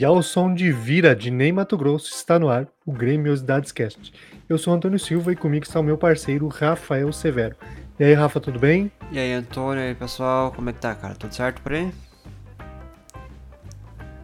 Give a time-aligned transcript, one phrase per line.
[0.00, 4.14] E ao som de Vira de Ney Mato Grosso está no ar o Grêmiosidades Cast.
[4.48, 7.54] Eu sou Antônio Silva e comigo está o meu parceiro Rafael Severo.
[7.98, 8.90] E aí, Rafa, tudo bem?
[9.12, 11.14] E aí, Antônio, e aí, pessoal, como é que tá, cara?
[11.14, 11.92] Tudo certo por aí?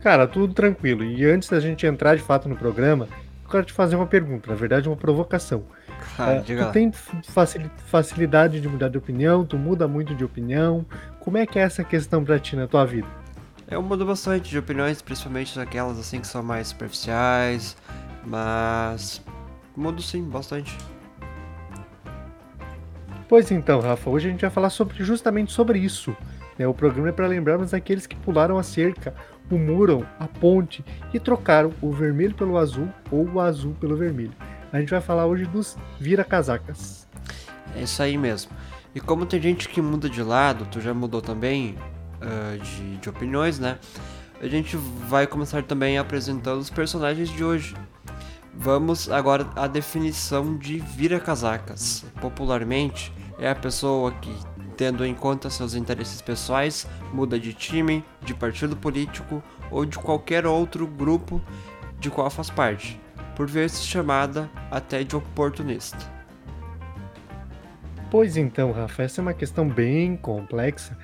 [0.01, 1.05] Cara, tudo tranquilo.
[1.05, 3.07] E antes da gente entrar de fato no programa,
[3.45, 5.65] eu quero te fazer uma pergunta, na verdade, uma provocação.
[6.17, 6.73] Claro, É, diga tu lá.
[6.73, 6.91] tem
[7.23, 9.45] facili- facilidade de mudar de opinião?
[9.45, 10.87] Tu muda muito de opinião?
[11.21, 13.09] Como é que é essa questão pra ti na tua vida?
[13.69, 17.77] Eu mudo bastante de opiniões, principalmente aquelas assim que são mais superficiais,
[18.25, 19.21] mas
[19.77, 20.77] mudo sim, bastante.
[23.29, 26.17] Pois então, Rafa, hoje a gente vai falar sobre, justamente sobre isso.
[26.57, 26.67] né?
[26.67, 29.13] O programa é para lembrarmos aqueles que pularam a cerca,
[29.51, 34.33] o muro, a ponte e trocaram o vermelho pelo azul ou o azul pelo vermelho.
[34.73, 37.09] A gente vai falar hoje dos vira-casacas.
[37.75, 38.53] É isso aí mesmo.
[38.95, 41.77] E como tem gente que muda de lado, tu já mudou também
[42.21, 43.79] ah, de, de opiniões, né?
[44.41, 47.75] A gente vai começar também apresentando os personagens de hoje.
[48.55, 52.05] Vamos agora à definição de vira-casacas.
[52.21, 54.35] Popularmente, é a pessoa que,
[54.77, 60.47] tendo em conta seus interesses pessoais, muda de time, de partido político ou de qualquer
[60.47, 61.41] outro grupo
[61.99, 63.01] de qual faz parte,
[63.35, 65.99] por vezes chamada até de oportunista.
[68.11, 70.97] Pois então, Rafa, essa é uma questão bem complexa,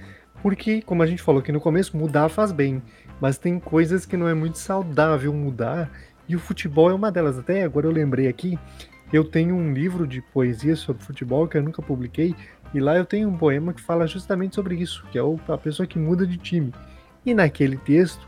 [0.42, 2.82] porque, como a gente falou aqui no começo, mudar faz bem,
[3.20, 5.91] mas tem coisas que não é muito saudável mudar,
[6.28, 7.38] e o futebol é uma delas.
[7.38, 8.58] Até agora eu lembrei aqui,
[9.12, 12.34] eu tenho um livro de poesia sobre futebol que eu nunca publiquei,
[12.75, 15.86] e lá eu tenho um poema que fala justamente sobre isso, que é a pessoa
[15.86, 16.72] que muda de time.
[17.24, 18.26] E naquele texto,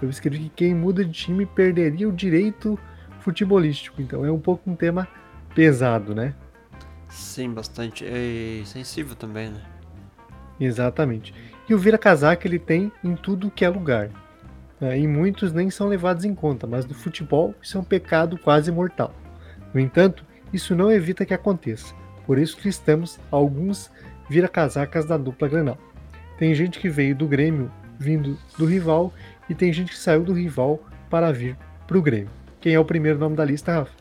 [0.00, 2.78] eu escrevi que quem muda de time perderia o direito
[3.20, 4.00] futebolístico.
[4.00, 5.06] Então é um pouco um tema
[5.54, 6.34] pesado, né?
[7.08, 8.04] Sim, bastante.
[8.06, 9.60] E sensível também, né?
[10.60, 11.34] Exatamente.
[11.68, 14.10] E o vira-casaca ele tem em tudo que é lugar.
[14.80, 14.98] né?
[14.98, 18.70] E muitos nem são levados em conta, mas no futebol isso é um pecado quase
[18.70, 19.14] mortal.
[19.72, 21.94] No entanto, isso não evita que aconteça.
[22.26, 23.90] Por isso listamos alguns
[24.28, 25.78] vira-casacas da dupla Granal.
[26.38, 29.12] Tem gente que veio do Grêmio vindo do rival
[29.48, 31.56] e tem gente que saiu do rival para vir
[31.86, 32.30] para o Grêmio.
[32.60, 33.92] Quem é o primeiro nome da lista, Rafa?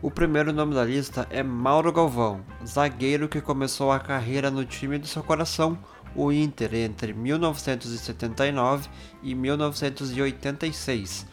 [0.00, 4.98] O primeiro nome da lista é Mauro Galvão, zagueiro que começou a carreira no time
[4.98, 5.78] do seu coração,
[6.14, 8.88] o Inter, entre 1979
[9.22, 11.26] e 1986.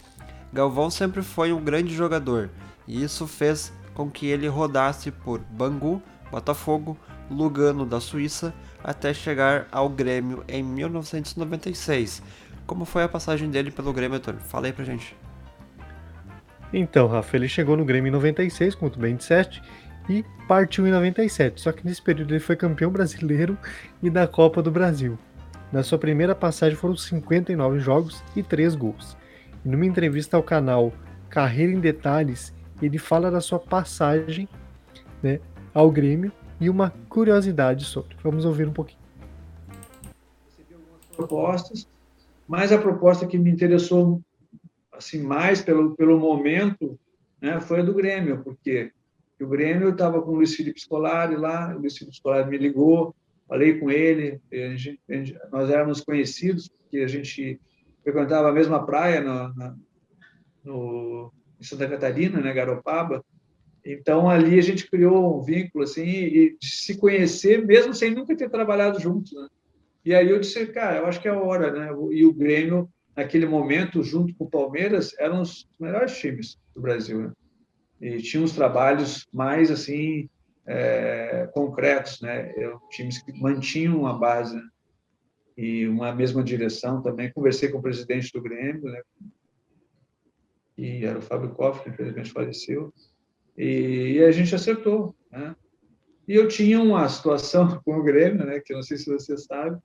[0.51, 2.49] Galvão sempre foi um grande jogador,
[2.87, 6.97] e isso fez com que ele rodasse por Bangu, Botafogo,
[7.29, 12.21] Lugano da Suíça, até chegar ao Grêmio em 1996.
[12.65, 14.41] Como foi a passagem dele pelo Grêmio, Antônio?
[14.41, 15.15] Fala aí pra gente.
[16.73, 19.61] Então, Rafa, ele chegou no Grêmio em 96, como tu bem disseste,
[20.09, 21.61] e partiu em 97.
[21.61, 23.57] Só que nesse período ele foi campeão brasileiro
[24.01, 25.17] e da Copa do Brasil.
[25.71, 29.17] Na sua primeira passagem foram 59 jogos e 3 gols.
[29.63, 30.91] E numa entrevista ao canal
[31.29, 34.49] Carreira em Detalhes, ele fala da sua passagem
[35.23, 35.39] né,
[35.73, 38.17] ao Grêmio e uma curiosidade sobre.
[38.21, 38.99] Vamos ouvir um pouquinho.
[41.15, 41.87] propostas,
[42.47, 44.21] mas a proposta que me interessou
[44.91, 46.99] assim mais pelo pelo momento,
[47.41, 48.91] né, foi a do Grêmio, porque
[49.43, 53.15] o Grêmio estava com o Luiz Felipe Scolari lá, o Luiz Felipe Scolari me ligou,
[53.47, 57.59] falei com ele, gente- gente- nós éramos conhecidos porque a gente
[58.03, 59.75] frequentava a mesma praia na,
[60.63, 63.23] no, em Santa Catarina, né, Garopaba.
[63.85, 68.49] Então ali a gente criou um vínculo assim e se conhecer mesmo sem nunca ter
[68.49, 69.47] trabalhado juntos, né?
[70.03, 71.89] E aí eu disse, cara, eu acho que é a hora, né?
[72.11, 77.21] E o Grêmio, naquele momento, junto com o Palmeiras, eram os melhores times do Brasil,
[77.21, 77.31] né?
[78.01, 80.27] E tinha uns trabalhos mais, assim,
[80.65, 82.51] é, concretos, né?
[82.57, 84.59] Eu- Times que mantinham a base
[85.57, 87.31] e uma mesma direção também.
[87.31, 89.01] Conversei com o presidente do Grêmio, né?
[90.77, 92.93] E era o Fábio Koff, que infelizmente faleceu.
[93.57, 95.55] E, e a gente acertou, né?
[96.27, 98.59] E eu tinha uma situação com o Grêmio, né?
[98.59, 99.79] Que eu não sei se você sabe,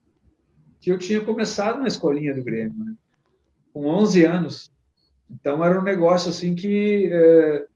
[0.81, 2.95] que eu tinha começado na escolinha do Grêmio, né?
[3.77, 4.73] com 11 anos.
[5.31, 7.67] Então era um negócio assim que é,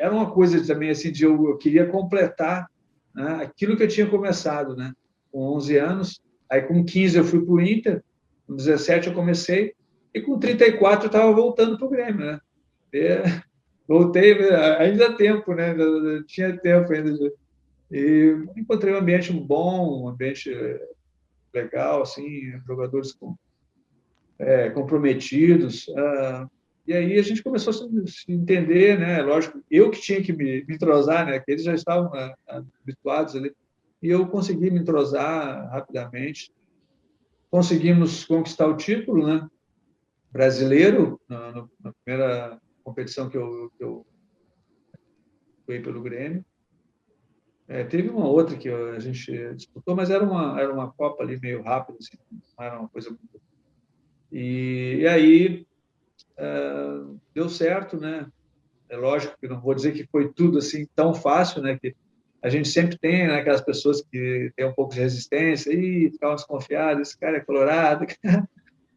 [0.00, 2.68] era uma coisa também assim de eu, eu queria completar
[3.14, 4.92] né, aquilo que eu tinha começado, né?
[5.30, 8.02] Com 11 anos, aí com 15 eu fui para o Inter,
[8.46, 9.74] com 17 eu comecei
[10.14, 12.40] e com 34 eu estava voltando para o Grêmio, né?
[12.92, 13.18] E,
[13.86, 14.32] voltei,
[14.78, 15.74] ainda dá tempo, né?
[16.26, 17.12] Tinha tempo ainda.
[17.92, 20.50] E encontrei um ambiente bom, um ambiente
[21.52, 23.36] legal, assim, jogadores com,
[24.38, 25.88] é, comprometidos.
[25.88, 26.48] Uh,
[26.90, 29.22] e aí a gente começou a se entender, né?
[29.22, 31.38] Lógico, eu que tinha que me, me entrosar, né?
[31.38, 33.54] Que eles já estavam uh, habituados ali.
[34.02, 36.52] E eu consegui me entrosar rapidamente.
[37.48, 39.48] Conseguimos conquistar o título, né?
[40.32, 44.04] Brasileiro, na, na primeira competição que eu, que eu
[45.64, 46.44] fui pelo Grêmio.
[47.68, 51.38] É, teve uma outra que a gente disputou, mas era uma, era uma Copa ali
[51.38, 52.18] meio rápida, assim,
[52.58, 53.16] não era uma coisa.
[54.32, 55.69] E, e aí
[56.40, 57.00] é,
[57.34, 58.26] deu certo, né?
[58.88, 61.78] É lógico que não vou dizer que foi tudo assim tão fácil, né?
[61.80, 61.94] Que
[62.42, 66.34] a gente sempre tem né, aquelas pessoas que têm um pouco de resistência e ficam
[66.34, 68.06] desconfiadas, esse cara é colorado,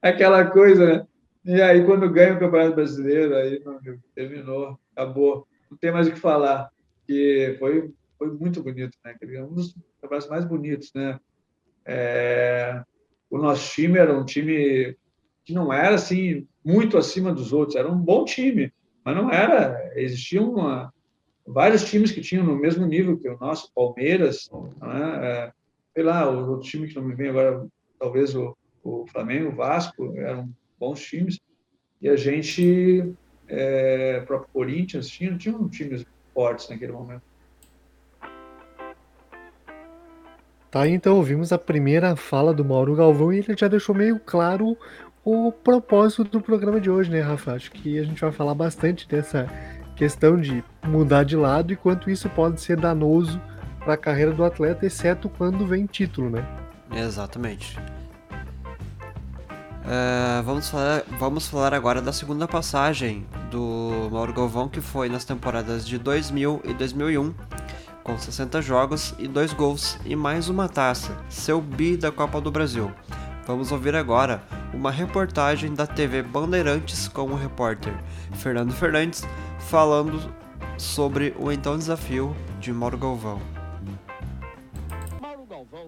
[0.01, 1.07] aquela coisa, né?
[1.45, 3.61] E aí, quando ganha o Campeonato Brasileiro, aí
[4.15, 6.71] terminou, acabou, não tem mais o que falar.
[7.05, 9.13] Que foi, foi muito bonito, né?
[9.43, 11.19] Um dos campeonatos mais bonitos, né?
[11.85, 12.81] É,
[13.29, 14.95] o nosso time era um time
[15.43, 18.71] que não era assim muito acima dos outros, era um bom time,
[19.03, 19.91] mas não era.
[19.95, 20.93] Existiam uma,
[21.45, 24.49] vários times que tinham no mesmo nível que o nosso, Palmeiras,
[24.81, 25.19] né?
[25.21, 25.51] é,
[25.93, 27.65] sei lá, o outro time que não me vem agora,
[27.99, 30.49] talvez o, o Flamengo, o Vasco, eram
[30.79, 31.39] bons times,
[32.01, 33.13] e a gente,
[33.47, 37.23] é, próprio Corinthians, tinha, tinha um times fortes naquele momento.
[40.73, 44.75] Tá, então ouvimos a primeira fala do Mauro Galvão e ele já deixou meio claro
[45.23, 47.53] o propósito do programa de hoje, né, Rafa?
[47.53, 49.47] Acho que a gente vai falar bastante dessa
[49.95, 53.39] questão de mudar de lado e quanto isso pode ser danoso
[53.79, 56.45] para a carreira do atleta, exceto quando vem título, né?
[56.91, 57.77] Exatamente.
[59.83, 65.25] Uh, vamos, falar, vamos falar agora da segunda passagem do Mauro Galvão, que foi nas
[65.25, 67.33] temporadas de 2000 e 2001,
[68.01, 72.49] com 60 jogos e 2 gols e mais uma taça, seu bi da Copa do
[72.49, 72.91] Brasil.
[73.45, 74.41] Vamos ouvir agora
[74.73, 77.93] uma reportagem da TV Bandeirantes com o repórter
[78.33, 79.23] Fernando Fernandes
[79.59, 80.33] falando
[80.77, 83.41] sobre o então desafio de Mauro Galvão.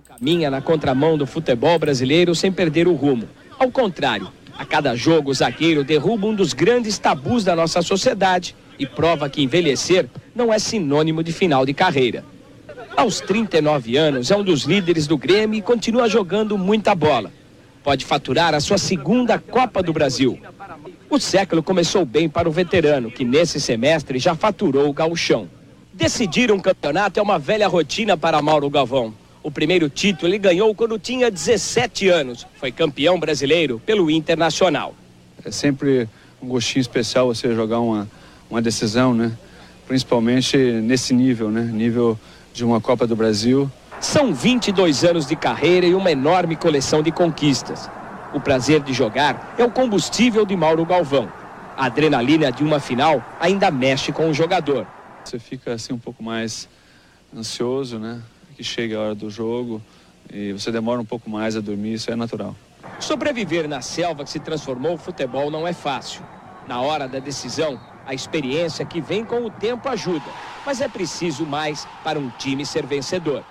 [0.06, 5.32] Caminha na contramão do futebol brasileiro sem perder o rumo ao contrário, a cada jogo
[5.32, 10.54] o zagueiro derruba um dos grandes tabus da nossa sociedade e prova que envelhecer não
[10.54, 12.24] é sinônimo de final de carreira.
[12.98, 17.32] Aos 39 anos, é um dos líderes do Grêmio e continua jogando muita bola.
[17.86, 20.40] Pode faturar a sua segunda Copa do Brasil.
[21.08, 25.48] O século começou bem para o veterano, que nesse semestre já faturou o gauchão.
[25.94, 29.14] Decidir um campeonato é uma velha rotina para Mauro Galvão.
[29.44, 32.48] O primeiro título ele ganhou quando tinha 17 anos.
[32.56, 34.96] Foi campeão brasileiro pelo Internacional.
[35.46, 36.10] É sempre
[36.42, 38.10] um gostinho especial você jogar uma,
[38.50, 39.32] uma decisão, né?
[39.88, 41.62] Principalmente nesse nível, né?
[41.62, 42.18] Nível
[42.52, 43.70] de uma Copa do Brasil.
[44.06, 47.90] São 22 anos de carreira e uma enorme coleção de conquistas.
[48.36, 51.28] O prazer de jogar é o combustível de Mauro Galvão.
[51.76, 54.86] A adrenalina de uma final ainda mexe com o jogador.
[55.24, 56.70] Você fica assim um pouco mais
[57.36, 58.22] ansioso, né?
[58.56, 59.82] que chega a hora do jogo
[60.32, 62.56] e você demora um pouco mais a dormir, isso é natural.
[63.00, 66.24] Sobreviver na selva que se transformou o futebol não é fácil.
[66.68, 70.30] Na hora da decisão, a experiência que vem com o tempo ajuda,
[70.64, 73.44] mas é preciso mais para um time ser vencedor.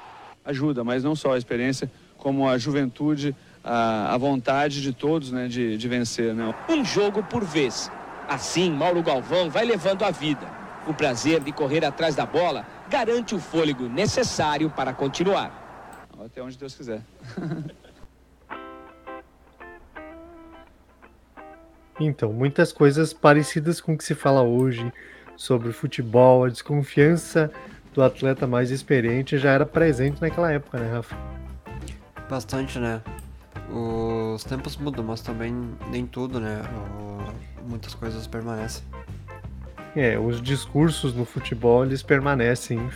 [0.45, 5.49] Ajuda, mas não só a experiência, como a juventude, a, a vontade de todos né,
[5.49, 6.35] de, de vencer.
[6.35, 6.55] Né?
[6.69, 7.91] Um jogo por vez.
[8.29, 10.47] Assim, Mauro Galvão vai levando a vida.
[10.87, 15.63] O prazer de correr atrás da bola garante o fôlego necessário para continuar.
[16.23, 17.01] Até onde Deus quiser.
[21.99, 24.93] então, muitas coisas parecidas com o que se fala hoje
[25.37, 27.51] sobre futebol, a desconfiança
[27.95, 31.17] do atleta mais experiente já era presente naquela época, né, Rafa?
[32.29, 33.01] Bastante, né?
[33.71, 35.55] Os tempos mudam, mas também
[35.91, 36.63] nem tudo, né?
[37.67, 38.85] Muitas coisas permanecem.
[39.97, 42.91] É, os discursos no futebol eles permanecem.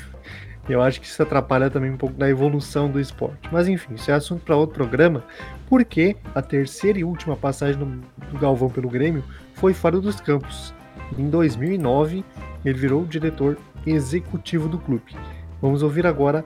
[0.69, 3.49] Eu acho que isso atrapalha também um pouco da evolução do esporte.
[3.51, 5.25] Mas enfim, isso é assunto para outro programa,
[5.69, 9.25] porque a terceira e última passagem do, Galvão pelo Grêmio
[9.55, 10.75] foi fora dos campos.
[11.17, 12.23] Em 2009,
[12.65, 13.57] ele virou diretor
[13.91, 15.17] executivo do clube.
[15.61, 16.45] Vamos ouvir agora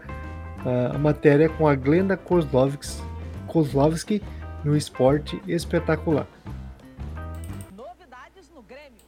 [0.95, 2.17] a matéria com a Glenda
[3.47, 4.23] Kozlovski
[4.65, 6.27] no Esporte Espetacular.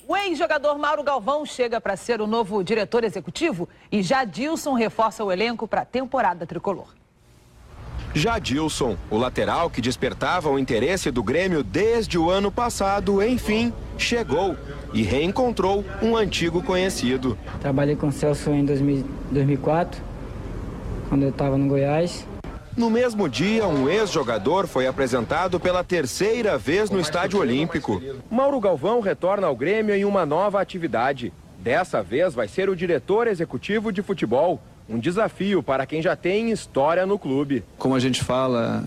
[0.07, 5.33] O ex-jogador Mauro Galvão chega para ser o novo diretor executivo e Jadilson reforça o
[5.33, 6.89] elenco para a temporada tricolor.
[8.15, 14.57] Jadilson, o lateral que despertava o interesse do Grêmio desde o ano passado, enfim, chegou
[14.93, 17.37] e reencontrou um antigo conhecido.
[17.61, 20.01] Trabalhei com o Celso em 2004,
[21.09, 22.25] quando eu estava no Goiás.
[22.77, 28.01] No mesmo dia, um ex-jogador foi apresentado pela terceira vez no Estádio Olímpico.
[28.31, 31.33] Mauro Galvão retorna ao Grêmio em uma nova atividade.
[31.59, 34.61] Dessa vez vai ser o diretor executivo de futebol.
[34.89, 37.65] Um desafio para quem já tem história no clube.
[37.79, 38.85] Como a gente fala,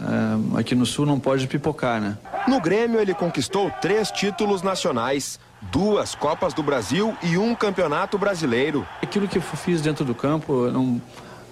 [0.55, 2.17] é, aqui no Sul não pode pipocar, né?
[2.47, 5.39] No Grêmio, ele conquistou três títulos nacionais,
[5.71, 8.85] duas Copas do Brasil e um Campeonato Brasileiro.
[9.01, 11.01] Aquilo que eu fiz dentro do campo não,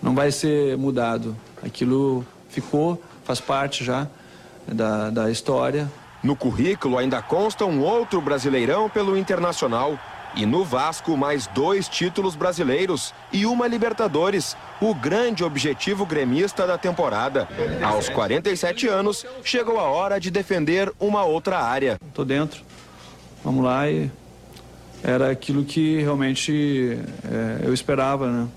[0.01, 1.35] não vai ser mudado.
[1.65, 4.07] Aquilo ficou, faz parte já
[4.67, 5.91] da, da história.
[6.21, 9.99] No currículo ainda consta um outro brasileirão pelo Internacional.
[10.35, 16.77] E no Vasco, mais dois títulos brasileiros e uma Libertadores, o grande objetivo gremista da
[16.77, 17.47] temporada.
[17.81, 21.97] Aos 47 anos, chegou a hora de defender uma outra área.
[22.13, 22.63] Tô dentro,
[23.43, 24.11] vamos lá e
[25.01, 26.99] era aquilo que realmente
[27.31, 28.47] é, eu esperava, né?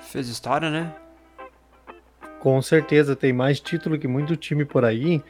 [0.00, 0.94] Fez história, né?
[2.40, 5.22] Com certeza tem mais título que muito time por aí.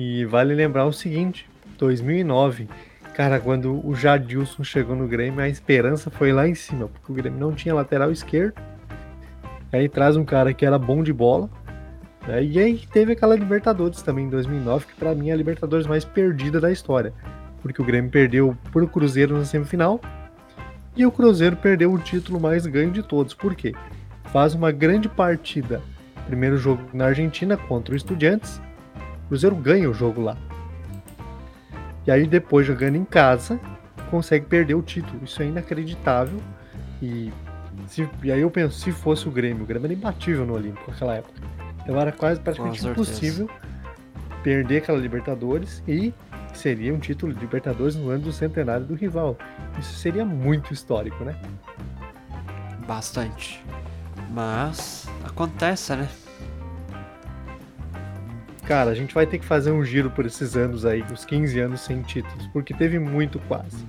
[0.00, 2.68] E vale lembrar o seguinte: 2009,
[3.14, 7.14] cara, quando o Jadilson chegou no Grêmio, a esperança foi lá em cima, porque o
[7.16, 8.54] Grêmio não tinha lateral esquerdo.
[9.72, 11.50] Aí traz um cara que era bom de bola.
[12.28, 12.44] Né?
[12.44, 16.04] E aí teve aquela Libertadores também em 2009, que para mim é a Libertadores mais
[16.04, 17.12] perdida da história.
[17.60, 20.00] Porque o Grêmio perdeu pro Cruzeiro na semifinal
[20.96, 23.34] e o Cruzeiro perdeu o título mais ganho de todos.
[23.34, 23.74] Por quê?
[24.32, 25.82] Faz uma grande partida.
[26.24, 28.60] Primeiro jogo na Argentina contra o Estudiantes.
[29.28, 30.36] O Cruzeiro ganha o jogo lá.
[32.06, 33.60] E aí depois jogando em casa,
[34.10, 35.20] consegue perder o título.
[35.22, 36.40] Isso é inacreditável.
[37.02, 37.30] E,
[37.86, 40.90] se, e aí eu penso, se fosse o Grêmio, o Grêmio era imbatível no Olímpico
[40.90, 41.34] naquela época.
[41.82, 43.50] Então era quase praticamente impossível
[44.42, 46.14] perder aquela Libertadores e
[46.54, 49.36] seria um título de Libertadores no ano do centenário do rival.
[49.78, 51.36] Isso seria muito histórico, né?
[52.86, 53.62] Bastante.
[54.30, 56.08] Mas acontece, né?
[58.68, 61.58] Cara, a gente vai ter que fazer um giro por esses anos aí, os 15
[61.58, 63.82] anos sem títulos, porque teve muito quase.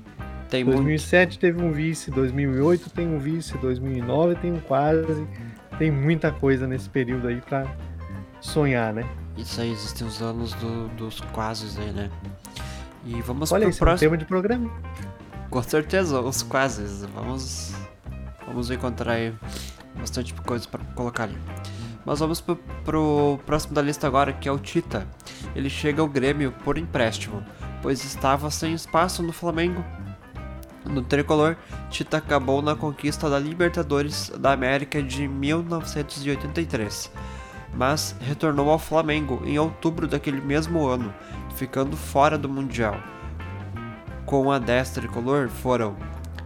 [0.49, 1.39] Tem 2007 muito.
[1.41, 5.27] teve um vice, 2008 tem um vice, 2009 tem um quase.
[5.77, 7.67] Tem muita coisa nesse período aí pra
[8.39, 9.03] sonhar, né?
[9.35, 12.09] Isso aí, existem os anos do, dos quases aí, né?
[13.05, 14.09] E vamos Olha, pro esse é um próximo.
[14.09, 14.71] tema de programa.
[15.49, 17.03] Com certeza, os quases.
[17.13, 17.75] Vamos,
[18.47, 19.33] vamos encontrar aí
[19.97, 21.37] bastante coisa para colocar ali.
[22.05, 25.07] Mas vamos pro, pro próximo da lista agora, que é o Tita.
[25.55, 27.43] Ele chega ao Grêmio por empréstimo,
[27.81, 29.83] pois estava sem espaço no Flamengo.
[30.85, 31.55] No tricolor,
[31.89, 37.11] Tita acabou na conquista da Libertadores da América de 1983,
[37.73, 41.13] mas retornou ao Flamengo em outubro daquele mesmo ano,
[41.55, 42.95] ficando fora do Mundial.
[44.25, 45.95] Com a 10 tricolor foram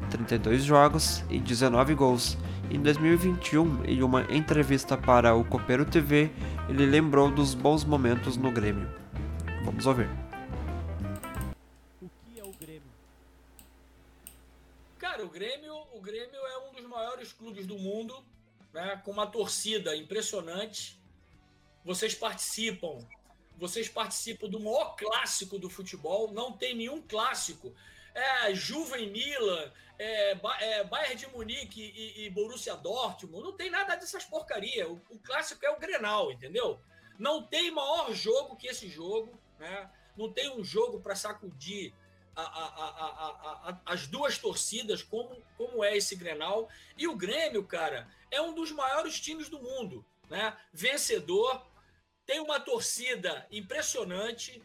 [0.10, 2.38] 32 jogos e 19 gols.
[2.72, 6.32] Em 2021, em uma entrevista para o Copeiro TV,
[6.70, 8.89] ele lembrou dos bons momentos no Grêmio.
[9.63, 10.10] Vamos ouvir.
[12.01, 12.89] O que é o Grêmio?
[14.98, 18.15] Cara, o Grêmio, o Grêmio é um dos maiores clubes do mundo,
[18.74, 20.98] né, com uma torcida impressionante.
[21.84, 22.98] Vocês participam,
[23.58, 27.74] vocês participam do maior clássico do futebol, não tem nenhum clássico
[28.13, 33.43] é Juve em Milan, é, é Bayern de Munique e, e, Borussia Dortmund.
[33.43, 34.89] Não tem nada dessas porcaria.
[34.89, 36.79] O, o, clássico é o Grenal, entendeu?
[37.17, 39.89] Não tem maior jogo que esse jogo, né?
[40.17, 41.93] Não tem um jogo para sacudir
[42.36, 46.70] a, a, a, as duas torcidas como, como é esse Grenal.
[46.98, 50.55] E o Grêmio, cara, é um dos maiores times do mundo, né?
[50.72, 51.65] Vencedor,
[52.25, 54.62] tem uma torcida impressionante.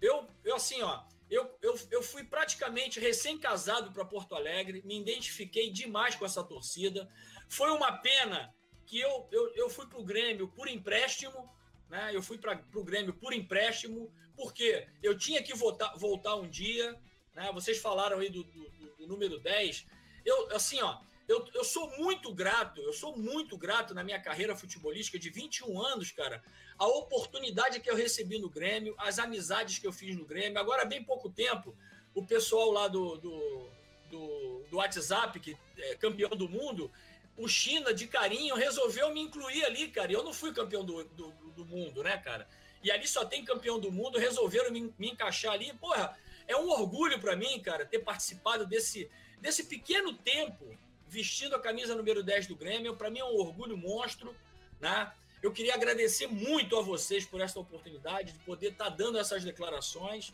[0.00, 1.02] Eu, eu assim, ó,
[1.32, 7.10] eu, eu, eu fui praticamente recém-casado para Porto Alegre, me identifiquei demais com essa torcida.
[7.48, 11.50] Foi uma pena que eu, eu, eu fui para o Grêmio por empréstimo,
[11.88, 12.10] né?
[12.14, 16.94] Eu fui para o Grêmio por empréstimo, porque eu tinha que voltar, voltar um dia,
[17.34, 17.50] né?
[17.54, 19.86] Vocês falaram aí do, do, do número 10.
[20.26, 21.00] Eu, assim, ó,
[21.32, 25.80] eu, eu sou muito grato, eu sou muito grato na minha carreira futebolística de 21
[25.80, 26.42] anos, cara,
[26.78, 30.58] a oportunidade que eu recebi no Grêmio, as amizades que eu fiz no Grêmio.
[30.58, 31.76] Agora, há bem pouco tempo,
[32.14, 33.70] o pessoal lá do, do,
[34.10, 36.90] do, do WhatsApp, que é campeão do mundo,
[37.36, 40.12] o China, de carinho, resolveu me incluir ali, cara.
[40.12, 42.46] Eu não fui campeão do, do, do mundo, né, cara?
[42.82, 45.72] e ali só tem campeão do mundo, resolveram me, me encaixar ali.
[45.74, 49.08] Porra, é um orgulho para mim, cara, ter participado desse,
[49.40, 50.76] desse pequeno tempo
[51.12, 52.96] vestindo a camisa número 10 do Grêmio.
[52.96, 54.34] Para mim é um orgulho monstro,
[54.80, 55.12] né?
[55.42, 59.44] Eu queria agradecer muito a vocês por esta oportunidade de poder estar tá dando essas
[59.44, 60.32] declarações.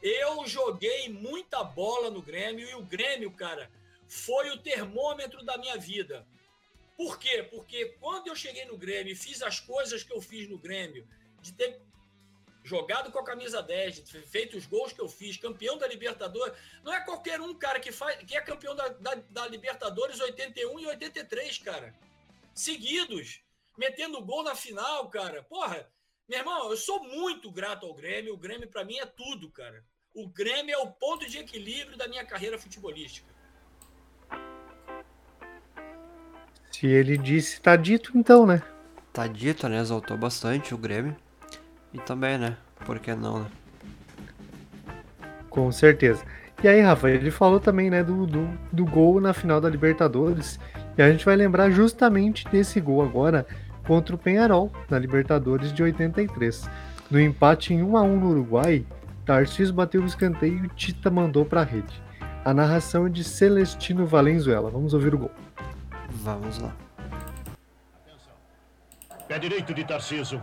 [0.00, 3.68] Eu joguei muita bola no Grêmio e o Grêmio, cara,
[4.06, 6.24] foi o termômetro da minha vida.
[6.96, 7.42] Por quê?
[7.50, 11.04] Porque quando eu cheguei no Grêmio e fiz as coisas que eu fiz no Grêmio,
[11.40, 11.80] de ter
[12.64, 15.86] jogado com a camisa 10, de ter feito os gols que eu fiz, campeão da
[15.86, 20.20] Libertadores, não é qualquer um, cara, que, faz, que é campeão da, da, da Libertadores
[20.20, 21.94] 81 e 83, cara.
[22.54, 23.42] Seguidos,
[23.76, 25.42] metendo gol na final, cara.
[25.42, 25.88] Porra,
[26.28, 28.34] meu irmão, eu sou muito grato ao Grêmio.
[28.34, 29.84] O Grêmio, para mim, é tudo, cara.
[30.14, 33.32] O Grêmio é o ponto de equilíbrio da minha carreira futebolística.
[36.70, 38.62] Se ele disse, tá dito então, né?
[39.12, 39.78] Tá dito, né?
[39.80, 41.16] Exaltou bastante o Grêmio.
[41.92, 42.56] E também, né?
[42.84, 43.46] Por que não, né?
[45.50, 46.24] Com certeza.
[46.62, 50.58] E aí, Rafa, ele falou também, né, do, do, do gol na final da Libertadores.
[50.96, 53.46] E a gente vai lembrar justamente desse gol agora
[53.86, 56.68] contra o Penharol, na Libertadores de 83.
[57.10, 58.86] No empate em 1 a 1 no Uruguai,
[59.26, 62.02] Tarcísio bateu o escanteio e Tita mandou para a rede.
[62.44, 64.70] A narração é de Celestino Valenzuela.
[64.70, 65.30] Vamos ouvir o gol.
[66.10, 66.74] Vamos lá.
[69.28, 70.42] Pé direito de Tarciso.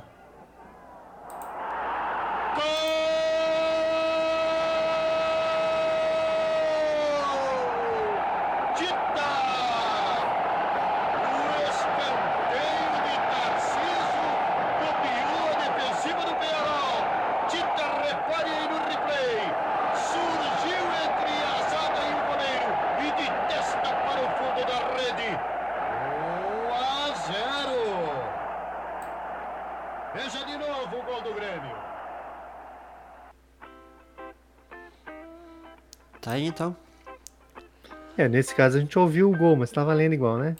[38.20, 40.58] É, nesse caso a gente ouviu o gol, mas tá valendo igual, né?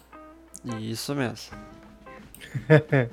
[0.80, 1.58] Isso mesmo.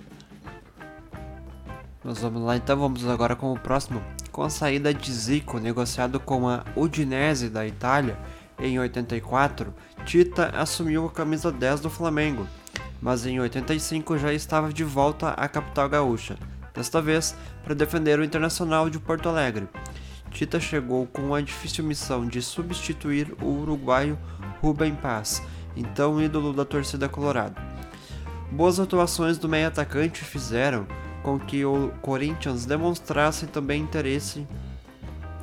[2.02, 4.02] Nós vamos lá então, vamos agora com o próximo.
[4.32, 8.18] Com a saída de Zico, negociado com a Udinese da Itália
[8.58, 9.74] em 84,
[10.06, 12.48] Tita assumiu a camisa 10 do Flamengo,
[13.02, 16.38] mas em 85 já estava de volta à capital gaúcha,
[16.74, 19.68] desta vez para defender o Internacional de Porto Alegre.
[20.32, 24.18] Tita chegou com a difícil missão de substituir o uruguaio
[24.62, 25.42] Rubem Paz,
[25.76, 27.56] então ídolo da torcida colorada.
[28.52, 30.88] Boas atuações do meio atacante fizeram
[31.22, 34.48] com que o Corinthians demonstrasse também interesse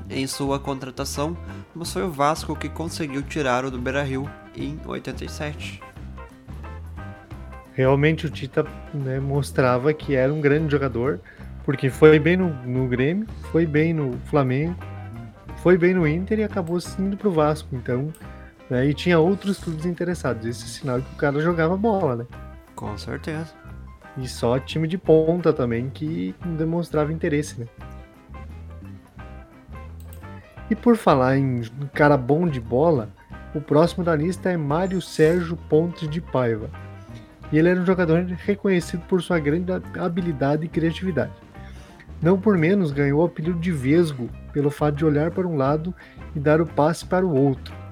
[0.08, 1.36] em sua contratação,
[1.74, 5.82] mas foi o Vasco que conseguiu tirá-lo do Beira-Rio em 87.
[7.74, 11.20] Realmente o Tita né, mostrava que era um grande jogador,
[11.64, 14.76] porque foi bem no, no Grêmio, foi bem no Flamengo,
[15.56, 17.68] foi bem no Inter e acabou indo pro Vasco.
[17.72, 18.12] Então,
[18.70, 20.46] né, e tinha outros clubes interessados.
[20.46, 22.26] Esse é sinal que o cara jogava bola, né?
[22.74, 23.52] Com certeza.
[24.16, 27.66] E só time de ponta também que demonstrava interesse, né?
[30.70, 33.10] E por falar em cara bom de bola,
[33.54, 36.70] o próximo da lista é Mário Sérgio Pontes de Paiva.
[37.52, 41.32] E ele era um jogador reconhecido por sua grande habilidade e criatividade.
[42.22, 45.94] Não por menos ganhou o apelido de Vesgo pelo fato de olhar para um lado
[46.34, 47.83] e dar o passe para o outro.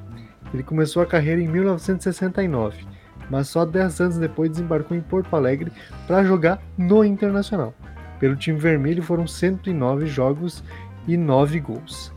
[0.53, 2.93] Ele começou a carreira em 1969
[3.33, 5.73] mas só 10 anos depois desembarcou em Porto Alegre
[6.07, 7.75] para jogar no Internacional.
[8.21, 10.63] Pelo time vermelho foram 109 jogos
[11.09, 12.13] e 9 gols.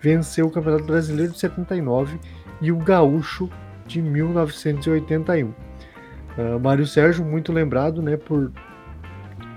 [0.00, 2.18] Venceu o Campeonato Brasileiro de 79
[2.60, 3.48] e o Gaúcho
[3.86, 5.48] de 1981.
[5.48, 5.54] Uh,
[6.36, 8.50] ah, Mário Sérgio, muito lembrado né, por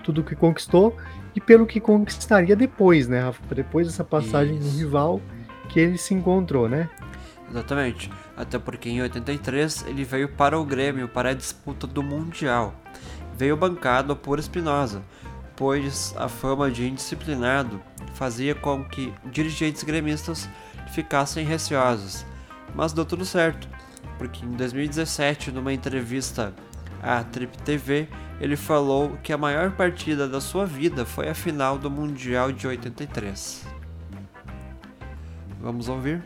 [0.04, 0.96] tudo que conquistou
[1.36, 3.56] e pelo que conquistaria depois, né, Rafa?
[3.56, 4.68] Depois dessa passagem Isso.
[4.68, 5.22] no rival
[5.68, 6.88] que ele se encontrou, né?
[7.50, 8.10] Exatamente
[8.40, 12.74] até porque em 83 ele veio para o Grêmio para a disputa do Mundial.
[13.36, 15.04] Veio bancado por Espinosa,
[15.58, 17.82] pois a fama de indisciplinado
[18.14, 20.50] fazia com que dirigentes gremistas
[20.94, 22.26] ficassem receosos.
[22.74, 23.68] Mas deu tudo certo,
[24.18, 26.54] porque em 2017, numa entrevista
[27.04, 28.08] à Trip TV,
[28.40, 32.66] ele falou que a maior partida da sua vida foi a final do Mundial de
[32.66, 33.66] 83.
[35.60, 36.24] Vamos ouvir?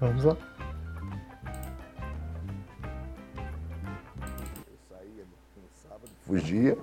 [0.00, 0.34] Vamos lá.
[4.66, 6.78] Eu saía no sábado, fugia,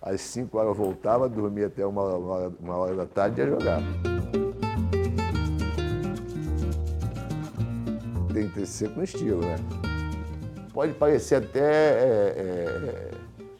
[0.00, 3.50] às 5 horas eu voltava, dormia até uma, uma, uma hora da tarde e ia
[3.50, 3.82] jogar.
[8.32, 9.56] Tem que estilo, né?
[10.72, 13.10] Pode parecer até é, é,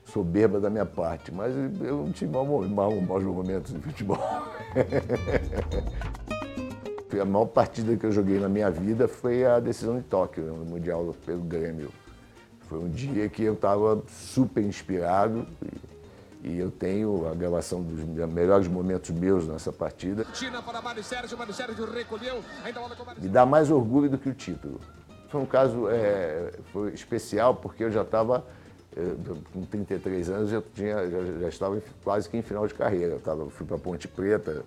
[0.06, 4.18] soberba da minha parte, mas eu não tive mau, mau, maus momentos de futebol.
[7.20, 10.64] a maior partida que eu joguei na minha vida foi a decisão de Tóquio, no
[10.64, 11.90] Mundial pelo Grêmio.
[12.68, 15.46] Foi um dia que eu estava super inspirado
[16.42, 20.24] e, e, eu tenho a gravação dos melhores momentos meus nessa partida.
[23.22, 24.80] Me dá mais orgulho do que o título.
[25.28, 28.44] Foi um caso é, foi especial porque eu já estava
[29.52, 33.14] com 33 anos, já, tinha, já, já, estava quase que em final de carreira.
[33.14, 34.64] Eu tava, fui para Ponte Preta,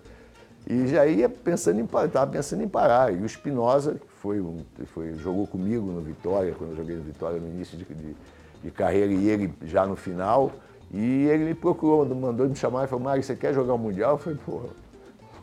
[0.70, 3.10] e já ia pensando em estava pensando em parar.
[3.10, 7.02] E o Espinosa, que foi, um, foi, jogou comigo no Vitória, quando eu joguei no
[7.02, 8.14] Vitória no início de, de,
[8.62, 10.52] de carreira, e ele já no final.
[10.92, 14.12] E ele me procurou, mandou me chamar e falou, Mário, você quer jogar o Mundial?
[14.12, 14.60] Eu falei, pô,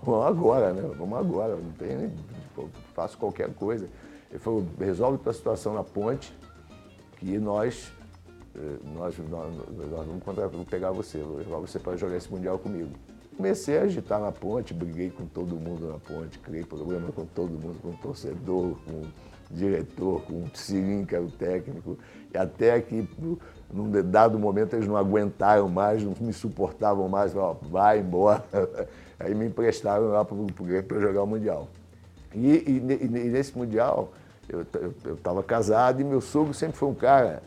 [0.04, 0.92] vamos agora, né?
[0.96, 2.14] Vamos agora, não tem,
[2.56, 3.90] pô, faço qualquer coisa.
[4.30, 6.32] Ele falou, resolve tua situação na ponte,
[7.18, 7.92] que nós,
[8.56, 9.56] eh, nós, nós,
[9.92, 10.06] nós
[10.52, 12.92] vamos pegar você, vou levar você para jogar esse Mundial comigo.
[13.36, 17.50] Comecei a agitar na ponte, briguei com todo mundo na ponte, criei problema com todo
[17.50, 19.08] mundo, com o torcedor, com o
[19.52, 21.98] diretor, com o Sirim, que era o técnico,
[22.34, 23.08] e até que
[23.72, 28.44] num dado momento eles não aguentaram mais, não me suportavam mais, falaram, vai embora.
[29.20, 31.68] Aí me emprestaram lá para jogar o Mundial.
[32.34, 34.12] E, e, e nesse Mundial
[34.48, 34.62] eu
[35.14, 37.42] estava casado e meu sogro sempre foi um cara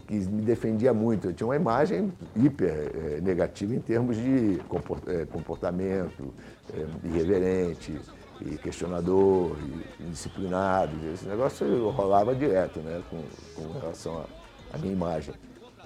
[0.00, 1.28] que me defendia muito.
[1.28, 4.60] Eu tinha uma imagem hiper é, negativa em termos de
[5.06, 6.32] eh, comportamento,
[6.72, 7.98] é, irreverente,
[8.62, 9.56] questionador,
[10.00, 10.92] indisciplinado.
[11.12, 13.22] Esse negócio rolava direto né, com,
[13.54, 14.24] com relação
[14.72, 15.34] à minha imagem.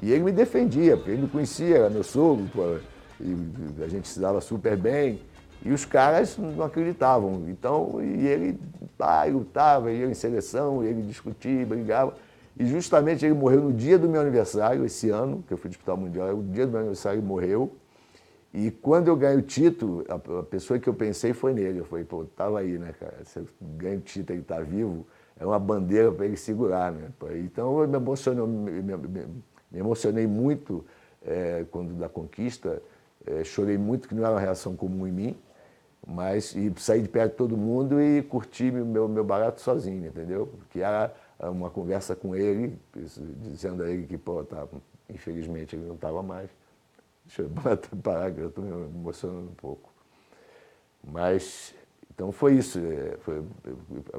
[0.03, 2.79] E ele me defendia, porque ele me conhecia, era meu sogro, pô,
[3.21, 5.21] e a gente se dava super bem.
[5.65, 7.45] E os caras não acreditavam.
[7.49, 8.59] Então, e ele
[8.99, 12.15] ah, lutava, ia em seleção, ele discutia, brigava.
[12.59, 15.95] E justamente ele morreu no dia do meu aniversário, esse ano, que eu fui disputar
[15.95, 17.73] o Mundial, o dia do meu aniversário ele morreu.
[18.53, 21.79] E quando eu ganhei o título, a, pessoa que eu pensei foi nele.
[21.79, 23.25] Eu falei, pô, tava aí, né, cara?
[23.25, 25.07] Se eu ganho o título ele tá vivo,
[25.39, 27.11] é uma bandeira para ele segurar, né?
[27.37, 30.85] Então eu me emocionei, me, me, emocionei muito
[31.25, 32.83] é, quando da conquista,
[33.25, 35.37] é, chorei muito, que não era uma reação comum em mim,
[36.05, 40.49] mas e saí de perto de todo mundo e curti meu, meu barato sozinho, entendeu?
[40.71, 41.15] Que era
[41.47, 42.79] uma conversa com ele,
[43.43, 44.67] dizendo a ele que, pô, tá,
[45.09, 46.51] infelizmente ele não estava mais.
[47.25, 47.51] Deixa eu
[48.03, 49.93] parar, que eu estou me emocionando um pouco.
[51.05, 51.75] Mas,
[52.11, 52.79] então foi isso.
[52.79, 53.45] É, foi,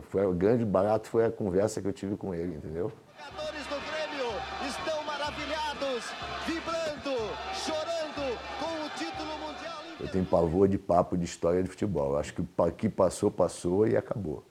[0.04, 2.92] foi o grande barato foi a conversa que eu tive com ele, entendeu?
[3.18, 4.32] Jogadores do Grêmio
[4.68, 6.06] estão maravilhados,
[6.46, 7.18] vibrando,
[7.54, 9.84] chorando com o título mundial.
[10.00, 12.18] Eu tenho pavor de papo de história de futebol.
[12.18, 14.44] Acho que o que passou, passou e acabou.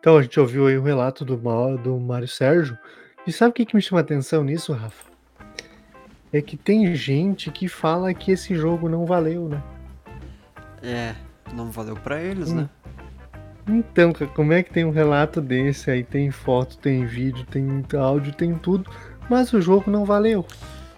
[0.00, 1.36] Então a gente ouviu aí o relato do,
[1.78, 2.78] do Mário Sérgio.
[3.26, 5.10] E sabe o que, que me chama atenção nisso, Rafa?
[6.32, 9.62] É que tem gente que fala que esse jogo não valeu, né?
[10.82, 11.14] É,
[11.52, 12.56] não valeu para eles, hum.
[12.56, 12.70] né?
[13.68, 16.04] Então, como é que tem um relato desse aí?
[16.04, 18.88] Tem foto, tem vídeo, tem áudio, tem tudo,
[19.28, 20.46] mas o jogo não valeu.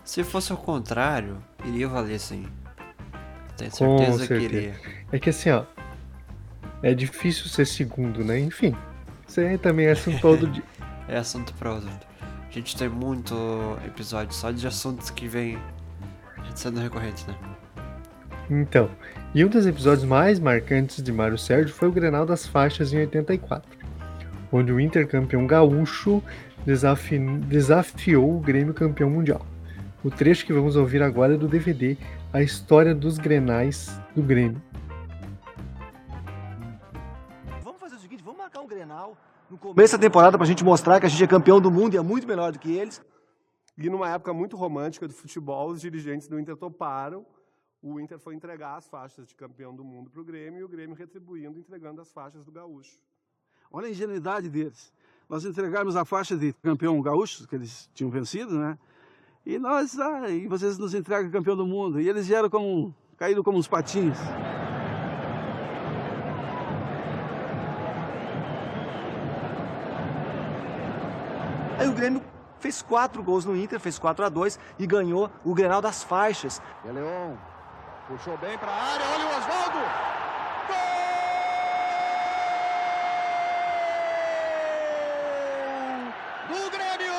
[0.04, 2.46] Se fosse o contrário, iria valer sim.
[3.56, 4.26] Tenho certeza, certeza.
[4.26, 4.74] que iria.
[5.10, 5.64] É que assim, ó,
[6.82, 8.38] é difícil ser segundo, né?
[8.38, 8.76] Enfim,
[9.28, 10.62] isso aí também é assunto todo dia.
[11.08, 12.08] é assunto para outro.
[12.48, 13.34] A gente tem muito
[13.86, 15.58] episódio só de assuntos que vem
[16.54, 17.34] sendo recorrentes, né?
[18.50, 18.90] Então,
[19.34, 22.98] e um dos episódios mais marcantes de Mário Sérgio foi o Grenal das Faixas em
[22.98, 23.70] 84,
[24.50, 26.22] onde o Inter campeão gaúcho
[26.64, 27.18] desafi...
[27.18, 29.46] desafiou o Grêmio campeão mundial.
[30.02, 31.96] O trecho que vamos ouvir agora é do DVD
[32.32, 34.62] A História dos Grenais do Grêmio.
[39.50, 41.94] No começo da temporada para a gente mostrar que a gente é campeão do mundo
[41.94, 43.00] e é muito melhor do que eles.
[43.76, 47.24] E numa época muito romântica do futebol, os dirigentes do Inter toparam.
[47.80, 50.68] O Inter foi entregar as faixas de campeão do mundo para o Grêmio e o
[50.68, 52.98] Grêmio retribuindo, entregando as faixas do Gaúcho.
[53.70, 54.92] Olha a ingenuidade deles.
[55.28, 58.78] Nós entregamos a faixa de campeão gaúcho, que eles tinham vencido, né?
[59.46, 62.00] E nós, ah, e vocês nos entregam campeão do mundo.
[62.00, 64.18] E eles vieram como, caíram como uns patinhos.
[71.98, 72.22] Grêmio
[72.60, 76.62] fez quatro gols no Inter, fez 4 a 2 e ganhou o Grenal das faixas.
[76.84, 77.34] E Leon
[78.06, 79.78] puxou bem para a área, olha o Oswaldo!
[86.48, 87.14] Gol do Grêmio!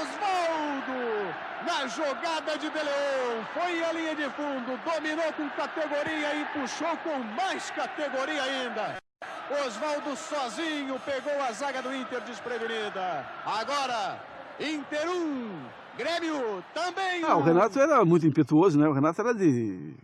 [0.00, 1.34] Oswaldo
[1.66, 7.18] na jogada de Deleon, foi à linha de fundo, dominou com categoria e puxou com
[7.36, 9.09] mais categoria ainda.
[9.66, 13.26] Oswaldo sozinho pegou a zaga do Inter desprevenida.
[13.44, 14.22] Agora,
[14.60, 17.24] Inter 1, Grêmio também.
[17.24, 18.88] Ah, o Renato era muito impetuoso, né?
[18.88, 19.94] O Renato era de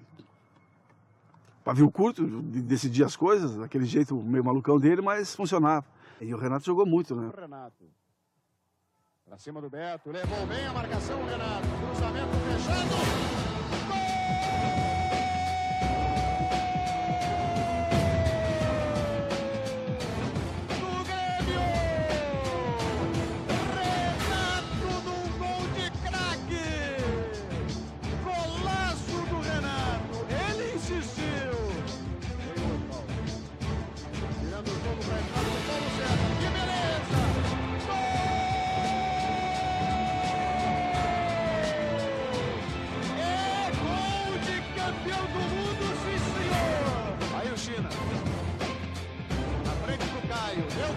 [1.64, 5.87] pavio curto, de decidir as coisas, daquele jeito meio malucão dele, mas funcionava.
[6.20, 7.30] E o Renato jogou muito, né?
[7.37, 7.85] Renato.
[9.24, 11.66] Pra cima do Beto, levou bem a marcação, Renato.
[11.85, 13.45] Cruzamento fechado.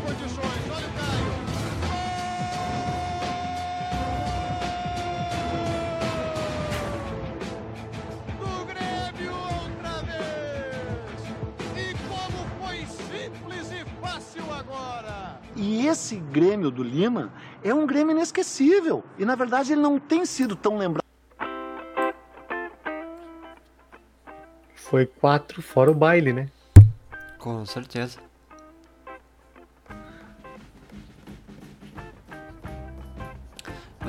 [0.10, 0.70] Condições.
[0.70, 1.30] Olha o Caio.
[8.40, 11.22] Do Grêmio outra vez!
[11.76, 15.40] E como foi simples e fácil agora!
[15.56, 17.32] E esse Grêmio do Lima
[17.64, 19.04] é um Grêmio inesquecível.
[19.18, 21.04] E na verdade ele não tem sido tão lembrado.
[24.76, 26.50] Foi quatro fora o baile, né?
[27.38, 28.29] Com certeza.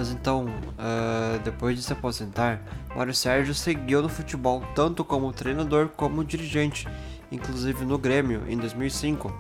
[0.01, 0.47] Mas então,
[0.79, 2.63] ah, depois de se aposentar,
[2.97, 6.89] Mário Sérgio seguiu no futebol tanto como treinador como dirigente,
[7.31, 9.31] inclusive no Grêmio em 2005.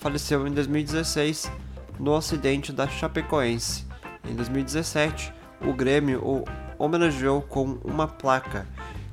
[0.00, 1.52] Faleceu em 2016
[2.00, 3.86] no acidente da Chapecoense.
[4.28, 5.32] Em 2017,
[5.64, 6.44] o Grêmio o
[6.82, 8.66] homenageou com uma placa,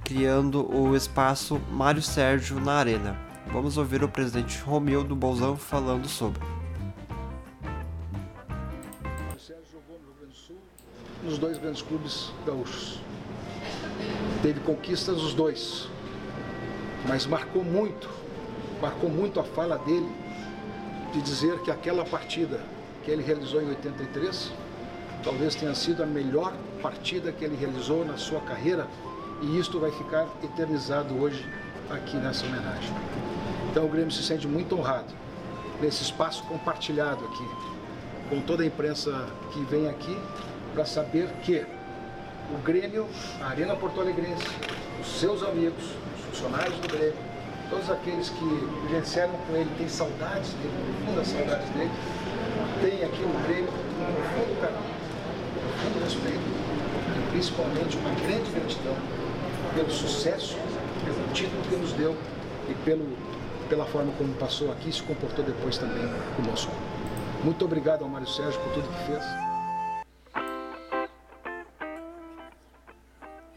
[0.03, 3.15] criando o espaço Mário Sérgio na Arena.
[3.51, 6.41] Vamos ouvir o presidente Romildo Bolzão falando sobre.
[11.33, 12.99] Nos dois grandes clubes gaúchos.
[14.43, 15.89] Teve conquistas nos dois,
[17.07, 18.07] mas marcou muito,
[18.79, 20.07] marcou muito a fala dele
[21.11, 22.61] de dizer que aquela partida
[23.03, 24.51] que ele realizou em 83
[25.23, 28.87] talvez tenha sido a melhor partida que ele realizou na sua carreira
[29.41, 31.43] e isto vai ficar eternizado hoje
[31.89, 32.93] aqui nessa homenagem.
[33.71, 35.11] Então o Grêmio se sente muito honrado
[35.81, 37.47] nesse espaço compartilhado aqui
[38.29, 40.15] com toda a imprensa que vem aqui
[40.73, 41.65] para saber que
[42.53, 43.07] o Grêmio,
[43.41, 44.47] a Arena Porto Alegrense,
[44.99, 45.83] os seus amigos,
[46.17, 47.15] os funcionários do Grêmio,
[47.69, 48.45] todos aqueles que
[48.87, 51.91] vivenciaram com ele, têm saudades dele, profundas saudades dele,
[52.81, 54.79] tem aqui no Grêmio um profundo carinho,
[55.57, 56.63] um profundo respeito
[57.17, 58.95] e principalmente uma grande gratidão
[59.75, 60.57] pelo sucesso,
[61.05, 62.15] pelo título que nos deu
[62.69, 63.15] e pelo,
[63.69, 66.71] pela forma como passou aqui e se comportou depois também conosco.
[67.43, 69.52] Muito obrigado ao Mário Sérgio por tudo que fez.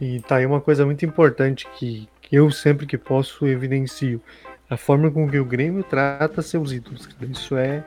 [0.01, 4.21] E tá aí uma coisa muito importante que, eu sempre que posso evidencio.
[4.69, 7.09] A forma com que o Grêmio trata seus ídolos.
[7.21, 7.85] Isso é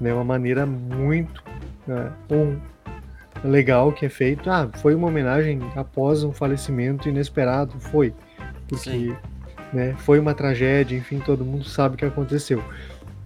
[0.00, 1.42] né, uma maneira muito
[1.86, 2.58] né, um,
[3.44, 4.50] legal que é feito.
[4.50, 7.78] Ah, foi uma homenagem após um falecimento inesperado.
[7.78, 8.12] Foi.
[8.68, 9.14] Porque
[9.72, 12.62] né, foi uma tragédia, enfim, todo mundo sabe o que aconteceu.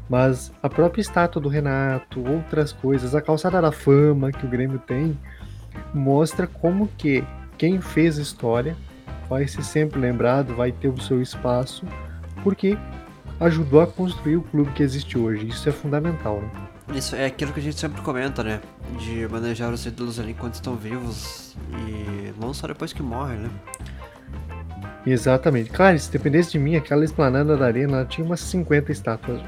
[0.09, 4.79] Mas a própria estátua do Renato, outras coisas, a calçada da fama que o Grêmio
[4.79, 5.19] tem,
[5.95, 7.25] mostra como que
[7.63, 8.77] quem fez história
[9.29, 11.87] vai ser sempre lembrado, vai ter o seu espaço,
[12.43, 12.77] porque
[13.39, 15.47] ajudou a construir o clube que existe hoje.
[15.47, 16.41] Isso é fundamental.
[16.41, 16.99] Né?
[16.99, 18.61] Isso é aquilo que a gente sempre comenta, né?
[18.99, 23.51] De manejar os ídolos ali enquanto estão vivos e não só depois que morrem, né?
[25.07, 25.71] Exatamente.
[25.71, 29.41] Claro, se dependesse de mim, aquela esplanada da arena tinha umas 50 estátuas.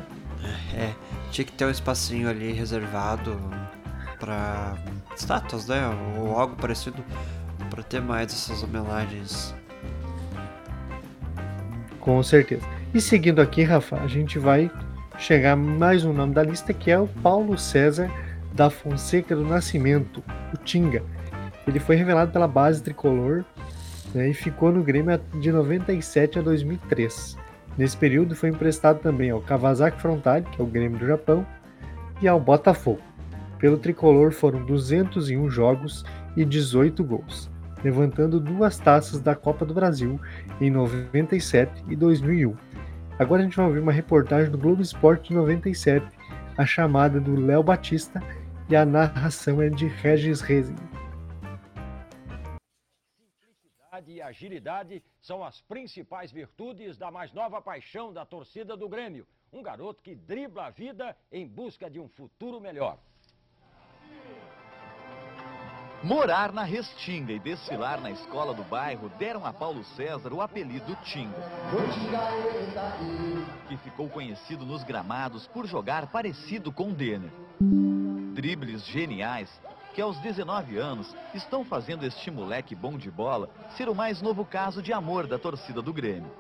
[0.73, 0.93] É,
[1.33, 3.37] tinha que ter um espacinho ali reservado
[4.21, 4.77] para
[5.17, 5.83] estátuas, né?
[6.17, 7.03] Ou algo parecido
[7.75, 9.53] para ter mais essas homenagens.
[11.99, 12.63] Com certeza.
[12.95, 14.71] E seguindo aqui, Rafa, a gente vai
[15.19, 18.09] chegar mais um nome da lista que é o Paulo César
[18.53, 21.03] da Fonseca do Nascimento, o Tinga.
[21.67, 23.45] Ele foi revelado pela base tricolor
[24.15, 27.37] né, e ficou no Grêmio de 97 a 2003.
[27.77, 31.45] Nesse período foi emprestado também ao Kawasaki Frontale, que é o Grêmio do Japão,
[32.23, 33.01] e ao Botafogo.
[33.59, 36.05] Pelo tricolor foram 201 jogos
[36.37, 37.51] e 18 gols,
[37.85, 40.19] levantando duas taças da Copa do Brasil
[40.61, 42.57] em 97 e 2001.
[43.19, 46.05] Agora a gente vai ouvir uma reportagem do Globo Esporte de 97,
[46.57, 48.21] a chamada do Léo Batista
[48.69, 50.75] e a narração é de Regis Rezing.
[54.07, 59.27] e agilidade são as principais virtudes da mais nova paixão da torcida do Grêmio.
[59.53, 62.99] Um garoto que dribla a vida em busca de um futuro melhor.
[66.05, 70.95] Morar na Restinga e desfilar na escola do bairro deram a Paulo César o apelido
[71.03, 71.51] Tinga,
[73.67, 77.33] que ficou conhecido nos gramados por jogar parecido com Denner.
[78.35, 79.49] Dribles geniais
[79.95, 84.45] que aos 19 anos estão fazendo este moleque bom de bola ser o mais novo
[84.45, 86.31] caso de amor da torcida do Grêmio.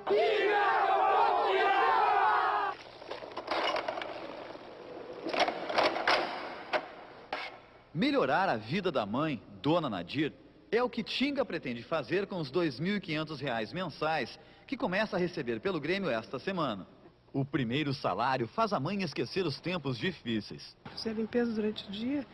[7.94, 10.32] Melhorar a vida da mãe, Dona Nadir,
[10.72, 15.60] é o que Tinga pretende fazer com os R$ 2.500 mensais que começa a receber
[15.60, 16.88] pelo Grêmio esta semana.
[17.32, 20.76] O primeiro salário faz a mãe esquecer os tempos difíceis.
[20.86, 22.26] Fazia limpeza durante o dia,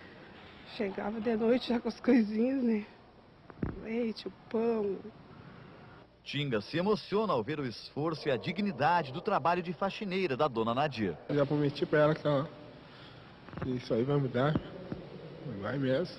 [0.78, 2.86] chegava de noite já com as coisinhas, né?
[3.82, 4.96] Leite, o pão.
[6.24, 10.48] Tinga se emociona ao ver o esforço e a dignidade do trabalho de faxineira da
[10.48, 11.18] Dona Nadir.
[11.28, 12.46] Eu já prometi pra ela que, ó,
[13.62, 14.58] que isso aí vai mudar.
[15.58, 16.16] Vai mesmo.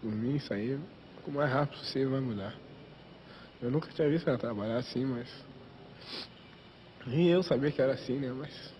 [0.00, 0.78] Por mim, isso aí,
[1.26, 2.54] o mais rápido possível vai mudar.
[3.60, 5.28] Eu nunca tinha visto ela trabalhar assim, mas.
[7.06, 8.32] Nem eu sabia que era assim, né?
[8.32, 8.72] Mas.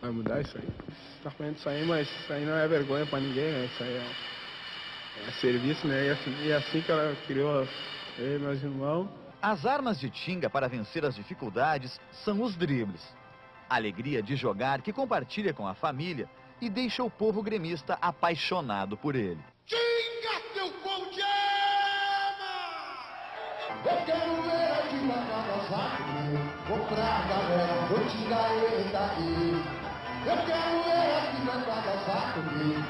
[0.00, 0.68] Vai mudar isso aí.
[1.22, 3.64] Tá falando isso aí, mas isso aí não é vergonha pra ninguém, né?
[3.66, 6.06] Isso aí é, é serviço, né?
[6.06, 7.66] E assim, e assim que ela criou
[8.18, 9.08] eu e meus irmãos.
[9.40, 13.02] As armas de Tinga para vencer as dificuldades são os dribles.
[13.68, 16.28] Alegria de jogar que compartilha com a família
[16.60, 19.40] e deixa o povo gremista apaixonado por ele.
[19.66, 21.20] Tinga, teu gol de
[23.84, 25.56] Eu quero ver aqui na casa
[26.68, 29.62] Vou pra galera, vou tingar ele daí.
[30.26, 32.82] Eu quero ver aqui na casa comigo.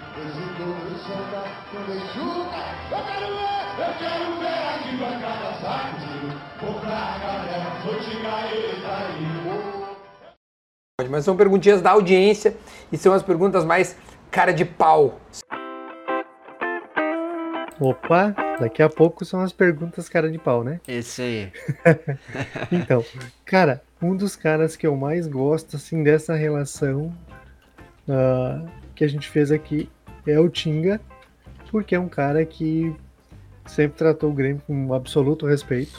[0.57, 2.62] Dono samba, não enxuga.
[2.90, 6.81] Eu quero ver, eu quero ver aqui na casa comigo.
[6.81, 9.45] Pra galera, vou tingar ele daí.
[11.09, 12.57] Mas são perguntinhas da audiência
[12.90, 13.97] e são as perguntas mais
[14.31, 15.21] cara de pau.
[17.79, 20.81] Opa, daqui a pouco são as perguntas cara de pau, né?
[20.88, 21.53] Esse aí.
[22.73, 23.05] então,
[23.45, 27.14] cara, um dos caras que eu mais gosto, assim, dessa relação
[28.09, 29.90] uh, que a gente fez aqui
[30.27, 31.01] é o Tinga,
[31.71, 32.95] porque é um cara que
[33.66, 35.99] sempre tratou o Grêmio com absoluto respeito,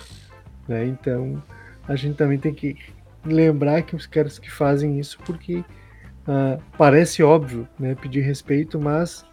[0.68, 0.84] né?
[0.86, 1.42] Então,
[1.88, 2.76] a gente também tem que
[3.34, 7.96] lembrar que os caras que fazem isso, porque uh, parece óbvio, né?
[7.96, 9.26] Pedir respeito, mas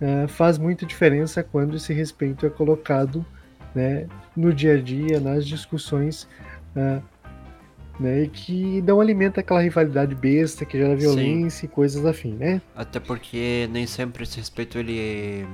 [0.00, 3.24] uh, faz muita diferença quando esse respeito é colocado
[3.74, 6.28] né, no dia a dia, nas discussões,
[6.76, 7.02] uh,
[7.98, 11.66] né, e que não alimenta aquela rivalidade besta que gera violência Sim.
[11.66, 12.60] e coisas afim, né?
[12.74, 15.46] Até porque nem sempre esse respeito ele,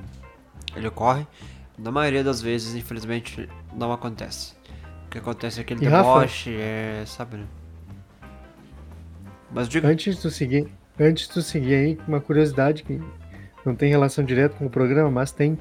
[0.76, 1.26] ele ocorre.
[1.76, 4.54] Na maioria das vezes, infelizmente, não acontece.
[5.06, 7.44] O que acontece é aquele E, deboche, é, sabe, né?
[9.50, 9.88] Mas diga.
[9.88, 13.00] Antes de tu seguir, antes de seguir aí, uma curiosidade que
[13.64, 15.58] não tem relação direta com o programa, mas tem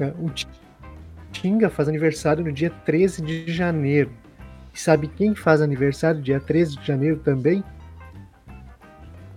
[0.00, 0.46] é, o Ti-
[1.32, 4.10] Tinga faz aniversário no dia 13 de janeiro.
[4.72, 7.62] E sabe quem faz aniversário dia 13 de janeiro também?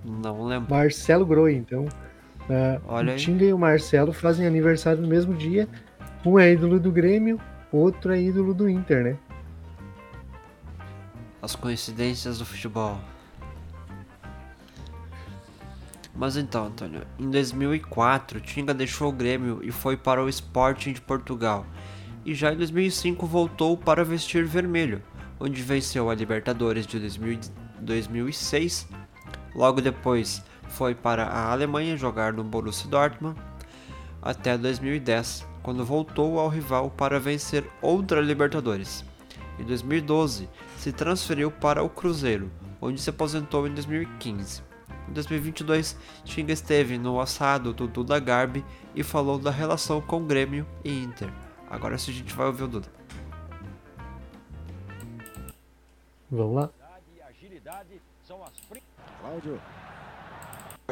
[0.05, 0.73] Não lembro.
[0.73, 1.55] Marcelo Groi.
[1.55, 1.85] Então,
[2.49, 3.17] é, Olha o aí.
[3.17, 5.67] Tinga e o Marcelo fazem aniversário no mesmo dia.
[6.25, 7.39] Um é ídolo do Grêmio,
[7.71, 9.15] outro é ídolo do Inter, né?
[11.41, 12.99] As coincidências do futebol.
[16.17, 21.01] Mas então, Antônio, em 2004, Tinga deixou o Grêmio e foi para o Sporting de
[21.01, 21.65] Portugal.
[22.25, 25.01] E já em 2005 voltou para vestir vermelho,
[25.39, 27.39] onde venceu a Libertadores de 2000
[27.79, 28.87] 2006.
[29.55, 33.39] Logo depois foi para a Alemanha jogar no Borussia Dortmund
[34.21, 39.05] até 2010, quando voltou ao rival para vencer outra Libertadores.
[39.59, 42.51] Em 2012, se transferiu para o Cruzeiro,
[42.81, 44.66] onde se aposentou em 2015.
[45.07, 50.67] Em 2022, Tinga esteve no assado do Duda Garbi e falou da relação com Grêmio
[50.83, 51.31] e Inter.
[51.69, 52.87] Agora sim a gente vai ouvir o Duda.
[56.29, 56.69] Vamos lá.
[59.21, 59.61] Cláudio.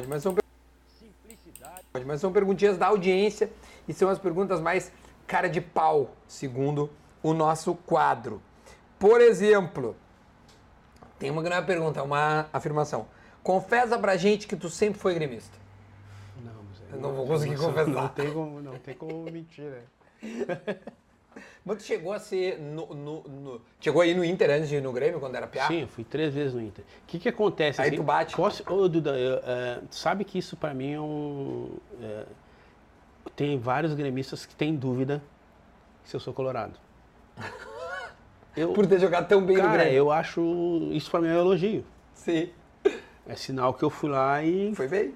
[0.08, 0.36] Mas são,
[2.06, 3.52] mas são perguntinhas da audiência
[3.88, 4.92] e são as perguntas mais
[5.28, 6.90] cara de pau, segundo
[7.22, 8.42] o nosso quadro.
[9.00, 9.96] Por exemplo,
[11.18, 13.08] tem uma grande pergunta, uma afirmação.
[13.46, 15.56] Confessa pra gente que tu sempre foi gremista.
[16.44, 17.86] Não, mas Eu não vou conseguir confessar.
[17.92, 19.82] Não tem como, não tem como mentir, né?
[21.64, 24.82] Mas tu chegou a ser no, no- no- Chegou aí no Inter antes de ir
[24.82, 25.68] no Grêmio, quando era piá?
[25.68, 26.84] Sim, eu fui três vezes no Inter.
[27.04, 27.80] O que, que acontece?
[27.82, 28.36] Aí assim, tu bate.
[28.36, 31.70] Posso, ô, Duda, eu, é, tu sabe que isso pra mim é um.
[32.02, 32.26] é,
[33.36, 35.22] tem vários gremistas que têm dúvida
[36.04, 36.74] se eu sou colorado.
[38.56, 39.94] Eu, Por ter jogado tão bem no cara, Grêmio.
[39.98, 40.42] eu acho
[40.94, 41.84] isso pra mim é um elogio.
[42.14, 42.50] Sim.
[43.28, 44.74] É sinal que eu fui lá e.
[44.76, 45.14] Foi bem.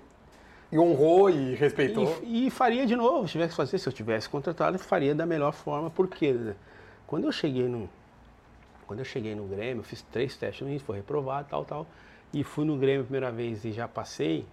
[0.71, 2.19] E honrou e respeitou.
[2.23, 5.15] E, e faria de novo, se tivesse que fazer, se eu tivesse contratado, eu faria
[5.15, 6.55] da melhor forma, porque né,
[7.07, 7.89] quando eu cheguei no.
[8.85, 11.87] Quando eu cheguei no Grêmio, eu fiz três testes no início, foi reprovado, tal, tal.
[12.33, 14.45] E fui no Grêmio a primeira vez e já passei.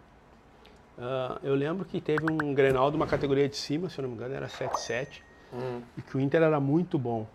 [0.98, 4.10] ah, eu lembro que teve um Grenal de uma categoria de cima, se eu não
[4.10, 5.22] me engano, era 7-7.
[5.52, 5.80] Hum.
[5.96, 7.26] E que o Inter era muito bom.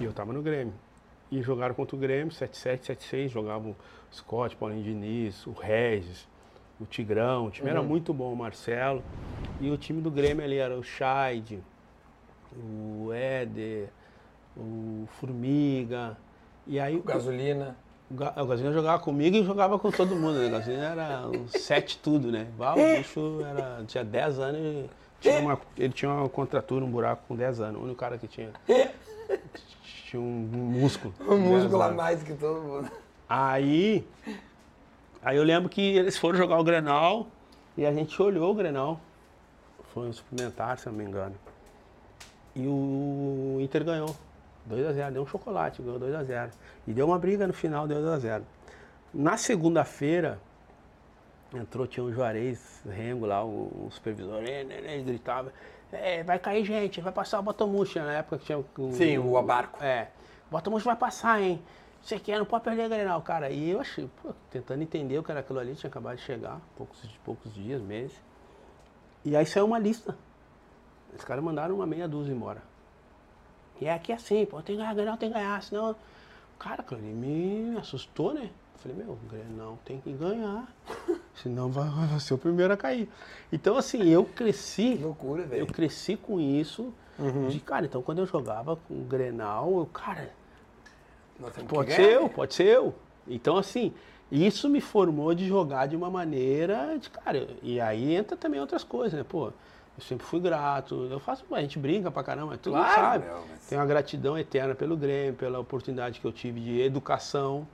[0.00, 0.74] E eu tava no Grêmio.
[1.30, 3.76] E jogaram contra o Grêmio, 7-7, 7-6, jogavam o
[4.14, 6.26] Scott, Paulinho Diniz, o Regis,
[6.80, 7.86] o Tigrão, o time era Uhum.
[7.86, 9.02] muito bom, o Marcelo.
[9.60, 11.60] E o time do Grêmio ali era o Scheid,
[12.56, 13.88] o Éder,
[14.56, 16.16] o Formiga.
[16.66, 17.76] E aí O Gasolina.
[18.10, 20.48] O, Ga- o Gasolina jogava comigo e jogava com todo mundo, né?
[20.48, 22.48] O Gasolina era um sete tudo, né?
[22.58, 27.22] O bicho era, tinha 10 anos e tinha uma, ele tinha uma contratura, um buraco
[27.28, 27.80] com 10 anos.
[27.80, 28.50] O único cara que tinha.
[30.10, 31.14] Tinha um, músculo.
[31.20, 32.90] Um com 10 músculo a mais que todo mundo.
[33.28, 34.04] Aí,
[35.22, 37.28] aí eu lembro que eles foram jogar o Grenal
[37.76, 38.98] e a gente olhou o Grenal.
[39.94, 41.36] Foi um suplementar, se não me engano.
[42.56, 44.16] E o Inter ganhou.
[44.68, 46.50] 2x0, deu um chocolate, ganhou 2x0.
[46.88, 48.42] E deu uma briga no final, deu 2x0.
[49.14, 50.40] Na segunda-feira,
[51.54, 55.52] entrou, tinha o Juarez Rengo lá, o, o supervisor, ele, ele- ele gritava,
[55.92, 58.64] "É, vai cair gente, vai passar o Botomuxa, na época que tinha o...
[58.92, 59.82] Sim, o Abarco.
[59.82, 60.08] É,
[60.48, 61.62] o Botomuxa vai passar, hein?
[62.02, 63.50] Você quer, não pode perder a Grenal, cara.
[63.50, 66.60] E eu achei, pô, tentando entender o que era aquilo ali, tinha acabado de chegar,
[66.76, 68.16] poucos, poucos dias, meses.
[69.24, 70.16] E aí saiu uma lista.
[71.14, 72.62] Os caras mandaram uma meia dúzia embora.
[73.80, 75.94] E é aqui assim, pô, tem que ganhar, Grenal tem que ganhar, senão...
[76.58, 78.50] Cara, aquilo ali me assustou, né?
[78.74, 80.68] Eu falei, meu, o Grenal tem que ganhar,
[81.42, 83.08] senão vai, vai ser o primeiro a cair.
[83.52, 84.94] Então, assim, eu cresci...
[85.02, 85.60] loucura, velho.
[85.62, 87.48] Eu cresci com isso, Uhum.
[87.48, 90.30] de, cara, então quando eu jogava com o Grenal, eu, cara,
[91.54, 92.28] que Pode ser eu, né?
[92.28, 92.94] pode ser eu.
[93.26, 93.92] Então, assim,
[94.30, 98.84] isso me formou de jogar de uma maneira de, cara, e aí entra também outras
[98.84, 99.24] coisas, né?
[99.28, 103.24] Pô, eu sempre fui grato, eu faço, a gente brinca pra caramba, mundo Claro, sabe.
[103.26, 107.66] meu, mas- Tenho uma gratidão eterna pelo Grêmio, pela oportunidade que eu tive de educação,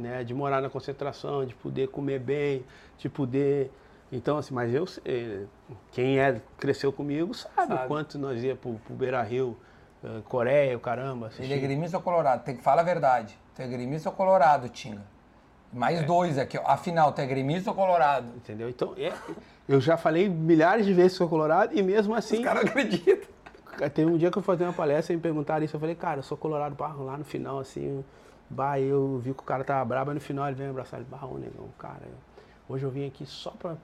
[0.00, 0.24] né?
[0.24, 2.64] De morar na concentração, de poder comer bem,
[2.98, 3.70] de poder.
[4.10, 4.84] Então, assim, mas eu,
[5.92, 7.84] quem é, cresceu comigo sabe, Sabe.
[7.84, 9.56] o quanto nós ia pro, pro Beira Rio,
[10.28, 11.30] Coreia, o caramba.
[11.38, 11.60] Ele é assistir.
[11.60, 12.42] gremista ou colorado?
[12.42, 13.38] Tem que falar a verdade.
[13.54, 15.02] Tu é gremista ou colorado, Tinga?
[15.72, 16.58] Mais dois aqui.
[16.64, 18.26] Afinal, tu é gremista ou colorado?
[18.34, 18.68] Entendeu?
[18.68, 19.12] Então, é,
[19.68, 22.38] eu já falei milhares de vezes que sou colorado e mesmo assim.
[22.38, 23.28] Os caras acreditam.
[23.94, 25.76] Teve um dia que eu fazer uma palestra e me perguntaram isso.
[25.76, 28.04] Eu falei, cara, eu sou colorado, lá no final, assim.
[28.50, 30.98] Bah, eu vi que o cara tava brabo, aí no final ele veio me abraçar.
[31.00, 32.00] Ele, barro, negão, cara.
[32.04, 33.76] eu- hoje eu vim aqui só pra.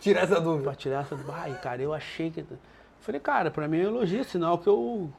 [0.00, 0.64] Tirar essa dúvida.
[0.64, 1.34] Pra tirar essa dúvida.
[1.36, 2.44] Ai, cara, eu achei que.
[3.00, 5.10] Falei, cara, pra mim é um elogio, sinal que eu,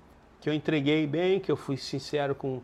[0.41, 2.62] que eu entreguei bem, que eu fui sincero com.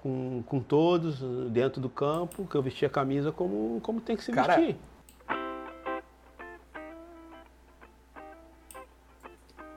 [0.00, 1.20] Com, com todos
[1.52, 4.76] dentro do campo, que eu vesti a camisa como, como tem que se Cara, vestir.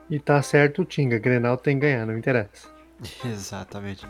[0.08, 2.68] E tá certo o Tinga, Grenal tem que ganhar, não interessa.
[3.24, 4.06] Exatamente.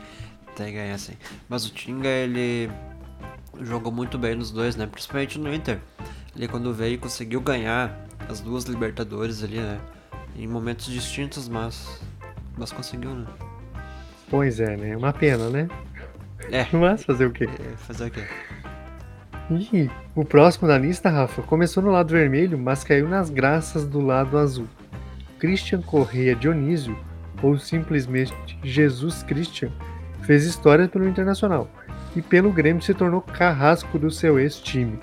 [0.65, 1.15] Ganhar sim.
[1.49, 2.71] Mas o Tinga, ele
[3.61, 4.87] jogou muito bem nos dois, né?
[4.87, 5.79] Principalmente no Inter.
[6.35, 9.81] Ele quando veio conseguiu ganhar as duas Libertadores ali, né?
[10.37, 12.01] Em momentos distintos, mas.
[12.57, 13.27] Mas conseguiu, né?
[14.29, 14.97] Pois é, né?
[14.97, 15.69] Uma pena, né?
[16.51, 16.67] É.
[16.77, 17.45] Mas fazer o quê?
[17.45, 18.25] É, fazer o quê?
[20.15, 24.37] O próximo da lista, Rafa, começou no lado vermelho, mas caiu nas graças do lado
[24.37, 24.67] azul.
[25.39, 26.99] Christian Correia Dionísio,
[27.41, 28.35] ou simplesmente
[28.65, 29.71] Jesus Christian,
[30.27, 31.71] fez história pelo Internacional
[32.17, 34.99] e pelo Grêmio se tornou carrasco do seu ex-time.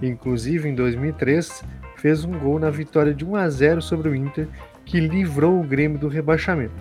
[0.00, 1.64] Inclusive, em 2003,
[1.96, 4.46] fez um gol na vitória de 1 a 0 sobre o Inter,
[4.84, 6.74] que livrou o Grêmio do rebaixamento.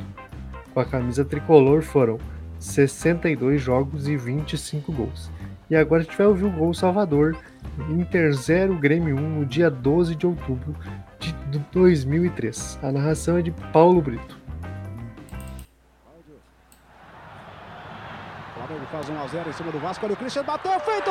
[0.74, 2.20] Com a camisa tricolor foram
[2.60, 5.32] 62 jogos e 25 gols.
[5.68, 7.36] E agora a gente vai ouvir o gol Salvador,
[7.90, 10.76] Inter 0, Grêmio 1, no dia 12 de outubro
[11.18, 11.34] de
[11.72, 12.78] 2003.
[12.84, 14.45] A narração é de Paulo Brito.
[18.86, 20.06] O Flamengo faz 1x0 em cima do Vasco.
[20.06, 21.10] Olha o Christian, bateu, feito!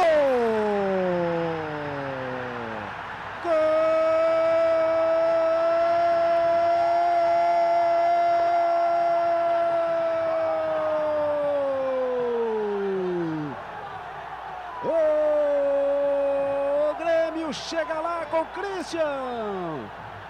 [14.85, 19.81] O Grêmio chega lá com o Christian.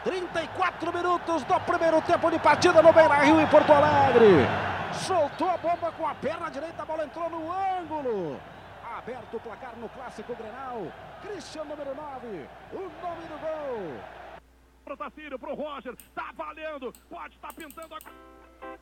[0.04, 4.73] 34 minutos do primeiro tempo de partida no Beira Rio em Porto Alegre.
[5.00, 8.40] Soltou a bomba com a perna direita, a bola entrou no ângulo.
[8.96, 10.86] Aberto o placar no clássico Grenal.
[11.20, 12.26] Christian número 9,
[12.72, 14.00] o nome do gol.
[14.84, 18.78] Pro Tacílio, pro Roger, tá valendo, pode estar pintando agora.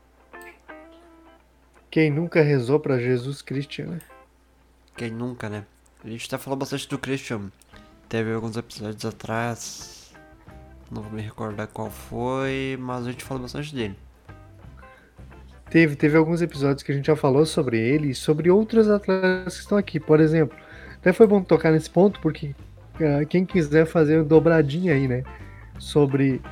[1.90, 3.98] Quem nunca rezou pra Jesus Christian, né?
[4.96, 5.64] Quem nunca, né?
[6.04, 7.50] A gente até falou bastante do Christian.
[8.08, 10.12] Teve alguns episódios atrás.
[10.90, 13.98] Não vou me recordar qual foi, mas a gente falou bastante dele.
[15.72, 19.54] Teve, teve alguns episódios que a gente já falou sobre ele e sobre outros atletas
[19.54, 19.98] que estão aqui.
[19.98, 20.54] Por exemplo,
[20.96, 22.54] até foi bom tocar nesse ponto, porque
[22.96, 25.24] uh, quem quiser fazer dobradinha aí, né?
[25.78, 26.42] Sobre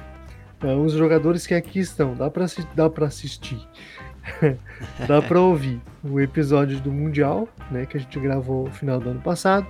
[0.64, 3.60] uh, os jogadores que aqui estão, dá pra, dá pra assistir.
[5.06, 7.84] dá pra ouvir o episódio do Mundial, né?
[7.84, 9.66] Que a gente gravou no final do ano passado.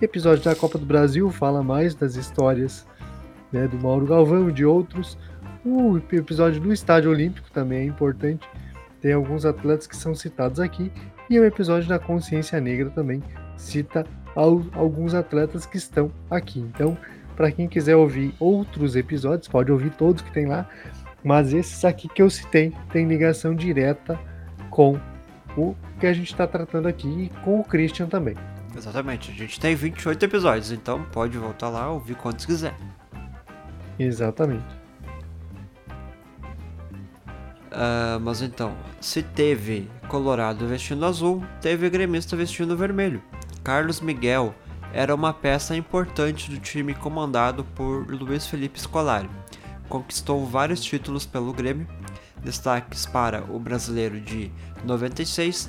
[0.00, 2.86] Episódio da Copa do Brasil fala mais das histórias
[3.52, 5.18] né, do Mauro Galvão e de outros.
[5.62, 8.48] O episódio do Estádio Olímpico também é importante
[9.04, 10.90] tem alguns atletas que são citados aqui,
[11.28, 13.22] e o episódio da Consciência Negra também
[13.54, 16.58] cita alguns atletas que estão aqui.
[16.60, 16.96] Então,
[17.36, 20.66] para quem quiser ouvir outros episódios, pode ouvir todos que tem lá,
[21.22, 24.18] mas esses aqui que eu citei tem ligação direta
[24.70, 24.98] com
[25.54, 28.36] o que a gente está tratando aqui e com o Christian também.
[28.74, 32.74] Exatamente, a gente tem 28 episódios, então pode voltar lá ouvir quantos quiser.
[33.98, 34.83] Exatamente.
[37.74, 43.20] Uh, mas então, se teve Colorado vestindo azul, teve gremista vestindo vermelho.
[43.64, 44.54] Carlos Miguel
[44.92, 49.28] era uma peça importante do time comandado por Luiz Felipe Scolari.
[49.88, 51.88] Conquistou vários títulos pelo Grêmio,
[52.44, 54.52] destaques para o brasileiro de
[54.84, 55.68] 96,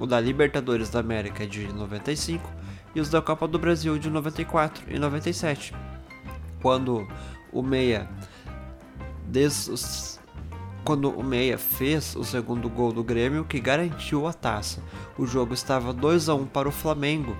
[0.00, 2.50] o da Libertadores da América de 95
[2.96, 5.72] e os da Copa do Brasil de 94 e 97.
[6.60, 7.06] Quando
[7.52, 8.08] o meia
[9.28, 10.18] des
[10.84, 14.82] quando o Meia fez o segundo gol do Grêmio que garantiu a taça.
[15.16, 17.36] O jogo estava 2 a 1 para o Flamengo,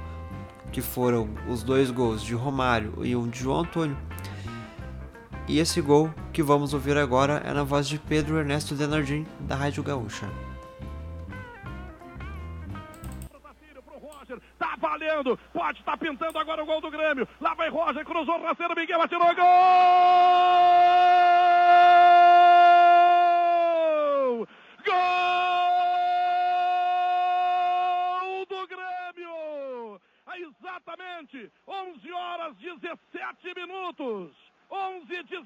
[0.73, 3.97] que foram os dois gols de Romário e um de João Antônio.
[5.47, 9.55] E esse gol que vamos ouvir agora é na voz de Pedro Ernesto Denardim, da
[9.55, 10.27] Rádio Gaúcha.
[14.59, 17.29] Tá valendo, pode estar tá pintando agora o gol do Grêmio.
[17.41, 19.35] Lá vai Roger, cruzou o rasteiro, Miguel atirou!
[19.35, 20.94] Gol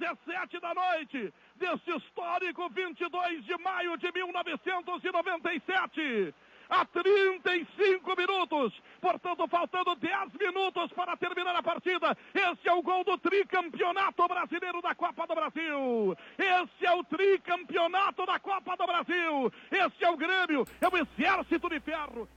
[0.09, 6.34] 17 da noite deste histórico 22 de maio de 1997
[6.70, 8.72] a 35 minutos.
[9.00, 12.14] Portanto, faltando 10 minutos para terminar a partida.
[12.34, 16.16] Esse é o gol do tricampeonato brasileiro da Copa do Brasil.
[16.38, 19.52] Esse é o tricampeonato da Copa do Brasil.
[19.70, 22.28] Esse é o Grêmio, é o Exército de Ferro.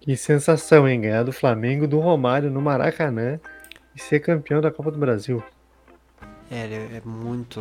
[0.00, 1.00] Que sensação, hein?
[1.00, 3.40] Ganhar do Flamengo, do Romário no Maracanã
[3.98, 5.42] e ser campeão da Copa do Brasil.
[6.48, 6.64] É,
[6.96, 7.60] é muito,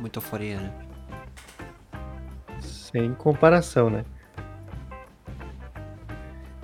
[0.00, 0.72] muito euforia, né?
[2.62, 4.04] sem comparação, né?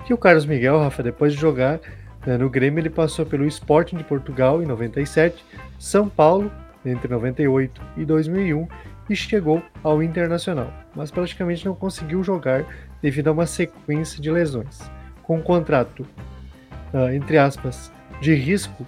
[0.06, 1.80] Que o Carlos Miguel, Rafa, depois de jogar
[2.24, 5.44] né, no Grêmio, ele passou pelo Sporting de Portugal em 97,
[5.78, 6.52] São Paulo
[6.84, 8.68] entre 98 e 2001
[9.10, 12.64] e chegou ao Internacional, mas praticamente não conseguiu jogar
[13.02, 14.80] devido a uma sequência de lesões.
[15.22, 16.06] Com um contrato,
[16.92, 17.90] uh, entre aspas,
[18.20, 18.86] de risco,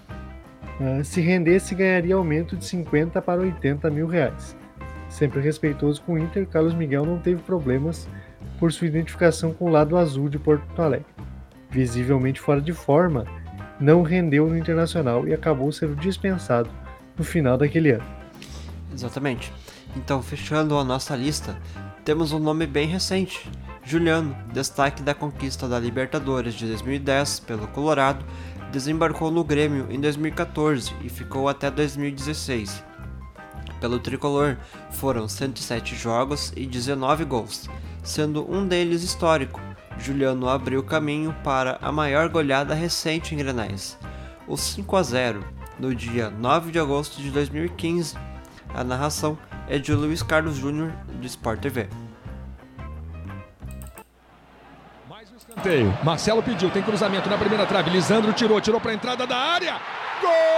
[0.80, 4.56] uh, se rendesse ganharia aumento de 50 para 80 mil reais.
[5.08, 8.08] Sempre respeitoso com o Inter, Carlos Miguel não teve problemas
[8.58, 11.06] por sua identificação com o lado azul de Porto Alegre.
[11.70, 13.24] Visivelmente fora de forma,
[13.78, 16.70] não rendeu no Internacional e acabou sendo dispensado
[17.16, 18.04] no final daquele ano.
[18.92, 19.52] Exatamente.
[19.94, 21.56] Então, fechando a nossa lista,
[22.04, 23.50] temos um nome bem recente:
[23.84, 28.24] Juliano, destaque da conquista da Libertadores de 2010 pelo Colorado,
[28.70, 32.84] desembarcou no Grêmio em 2014 e ficou até 2016
[33.80, 34.56] pelo tricolor
[34.90, 37.68] foram 107 jogos e 19 gols,
[38.02, 39.60] sendo um deles histórico.
[39.98, 43.98] Juliano abriu caminho para a maior goleada recente em Grenais,
[44.46, 45.44] o 5 a 0,
[45.78, 48.16] no dia 9 de agosto de 2015.
[48.74, 49.38] A narração
[49.68, 51.88] é de Luiz Carlos Júnior, do Sport TV.
[56.02, 57.90] Marcelo pediu, tem cruzamento na primeira trave.
[57.90, 59.80] Lisandro tirou, tirou para entrada da área.
[60.20, 60.56] Gol!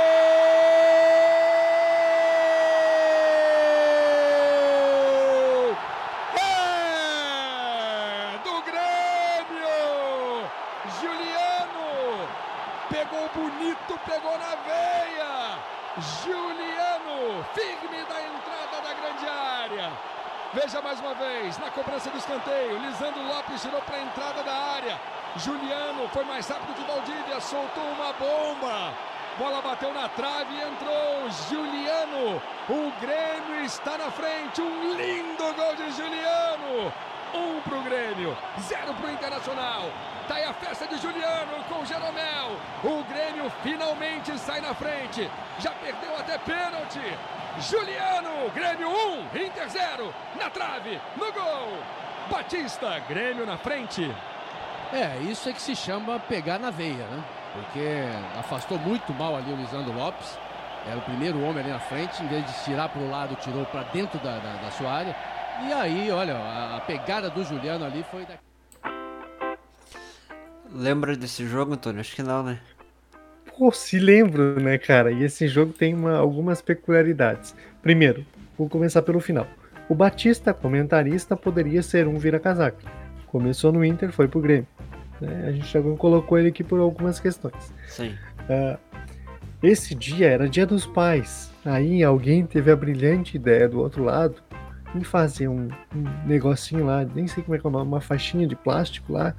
[20.55, 24.38] Veja mais uma vez, na cobrança do escanteio, Lisandro Lopes tirou para entrada da área.
[25.39, 28.93] Juliano foi mais rápido que Valdívia, soltou uma bomba.
[29.39, 32.43] Bola bateu na trave e entrou Juliano.
[32.69, 34.61] O Grêmio está na frente.
[34.61, 36.93] Um lindo gol de Juliano.
[37.33, 39.93] Um pro Grêmio, zero pro Internacional.
[40.27, 42.59] Tá aí a festa de Juliano com Jeromel.
[42.83, 45.31] O Grêmio finalmente sai na frente.
[45.61, 47.01] Já perdeu até pênalti.
[47.61, 50.15] Juliano, Grêmio 1, Inter 0.
[50.37, 51.79] Na trave, no gol.
[52.29, 54.13] Batista, Grêmio na frente.
[54.93, 57.25] É, isso é que se chama pegar na veia, né?
[57.53, 60.39] Porque afastou muito mal ali o Lisandro Lopes.
[60.87, 63.67] Era o primeiro homem ali na frente, em vez de tirar para o lado, tirou
[63.67, 65.15] para dentro da, da, da, sua área.
[65.67, 68.35] E aí, olha, a, a pegada do Juliano ali foi da...
[70.73, 72.01] Lembra desse jogo, Antônio?
[72.01, 72.59] Acho que não, né?
[73.59, 75.11] Pô, se lembro, né, cara?
[75.11, 77.55] E esse jogo tem uma, algumas peculiaridades.
[77.83, 78.25] Primeiro,
[78.57, 79.47] vou começar pelo final.
[79.89, 82.79] O Batista, comentarista, poderia ser um vira-casaca.
[83.27, 84.78] Começou no Inter, foi pro Grêmio.
[85.21, 85.47] Né?
[85.49, 87.73] A gente já colocou ele aqui por algumas questões.
[87.87, 88.15] Sim.
[88.49, 88.79] Uh,
[89.63, 91.51] esse dia era dia dos pais.
[91.65, 94.37] Aí alguém teve a brilhante ideia do outro lado
[94.95, 98.01] em fazer um, um negocinho lá, nem sei como é que é o nome, uma
[98.01, 99.35] faixinha de plástico lá,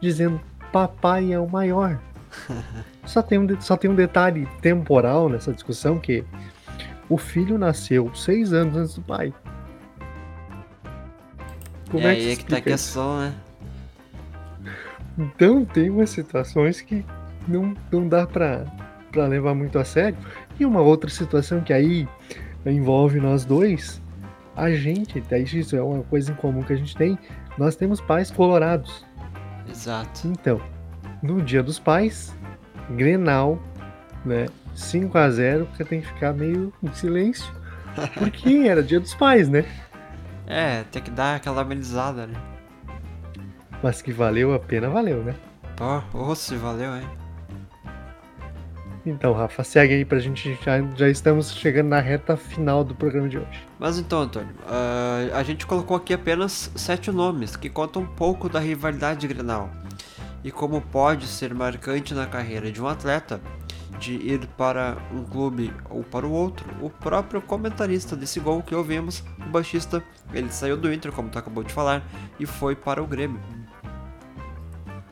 [0.00, 0.40] dizendo
[0.72, 2.00] papai é o maior.
[3.04, 6.24] só, tem um, só tem um detalhe temporal nessa discussão que
[7.08, 9.32] o filho nasceu seis anos antes do pai.
[11.90, 13.34] Como é, é aí é que tá a questão, né?
[15.18, 17.04] Então tem umas situações que
[17.46, 18.64] não, não dá pra,
[19.12, 20.18] pra levar muito a sério.
[20.58, 22.08] E uma outra situação que aí
[22.66, 24.02] envolve nós dois,
[24.56, 27.18] a gente, isso é uma coisa em comum que a gente tem,
[27.58, 29.04] nós temos pais colorados.
[29.68, 30.26] Exato.
[30.26, 30.60] Então,
[31.22, 32.36] no dia dos pais,
[32.90, 33.58] Grenal,
[34.24, 34.46] né?
[34.74, 37.52] 5 a 0 você tem que ficar meio em silêncio.
[38.18, 39.64] Porque era dia dos pais, né?
[40.46, 42.53] É, tem que dar aquela amenizada, né?
[43.84, 45.34] Mas que valeu a pena, valeu, né?
[45.78, 47.06] Ó, oh, se valeu, hein?
[49.04, 50.58] Então, Rafa, segue aí pra gente.
[50.64, 53.62] Já, já estamos chegando na reta final do programa de hoje.
[53.78, 58.48] Mas então, Antônio, uh, a gente colocou aqui apenas sete nomes que contam um pouco
[58.48, 59.68] da rivalidade Grenal
[60.42, 63.38] e como pode ser marcante na carreira de um atleta
[63.98, 66.66] de ir para um clube ou para o outro.
[66.80, 71.38] O próprio comentarista desse gol que ouvimos, o baixista, ele saiu do Inter, como tu
[71.38, 72.02] acabou de falar,
[72.40, 73.42] e foi para o Grêmio.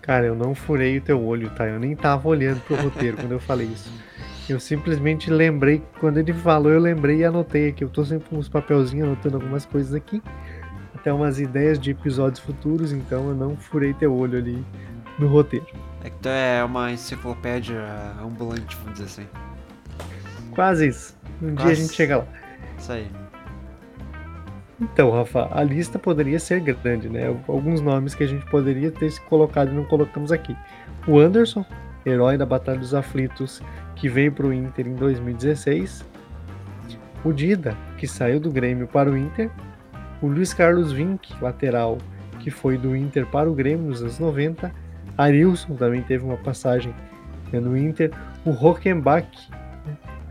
[0.02, 1.66] Cara, eu não furei o teu olho, tá?
[1.66, 3.90] Eu nem tava olhando pro roteiro quando eu falei isso.
[4.48, 7.84] Eu simplesmente lembrei, quando ele falou, eu lembrei e anotei aqui.
[7.84, 10.20] Eu tô sempre com uns papelzinhos anotando algumas coisas aqui.
[10.92, 14.64] Até umas ideias de episódios futuros, então eu não furei teu olho ali
[15.18, 15.66] no roteiro.
[16.02, 17.80] É que tu é uma enciclopédia
[18.20, 19.28] ambulante, vamos dizer assim.
[20.50, 21.16] Quase isso.
[21.40, 21.62] Um Quase.
[21.62, 22.26] dia a gente chega lá.
[22.76, 23.21] Isso aí.
[24.82, 27.28] Então, Rafa, a lista poderia ser grande, né?
[27.46, 30.56] Alguns nomes que a gente poderia ter colocado e não colocamos aqui.
[31.06, 31.64] O Anderson,
[32.04, 33.62] herói da Batalha dos Aflitos,
[33.94, 36.04] que veio para o Inter em 2016.
[37.24, 39.48] O Dida, que saiu do Grêmio para o Inter.
[40.20, 41.98] O Luiz Carlos Vinck, lateral,
[42.40, 44.72] que foi do Inter para o Grêmio nos anos 90.
[45.16, 46.92] Arilson também teve uma passagem
[47.52, 48.10] né, no Inter.
[48.44, 49.28] O Rockenbach,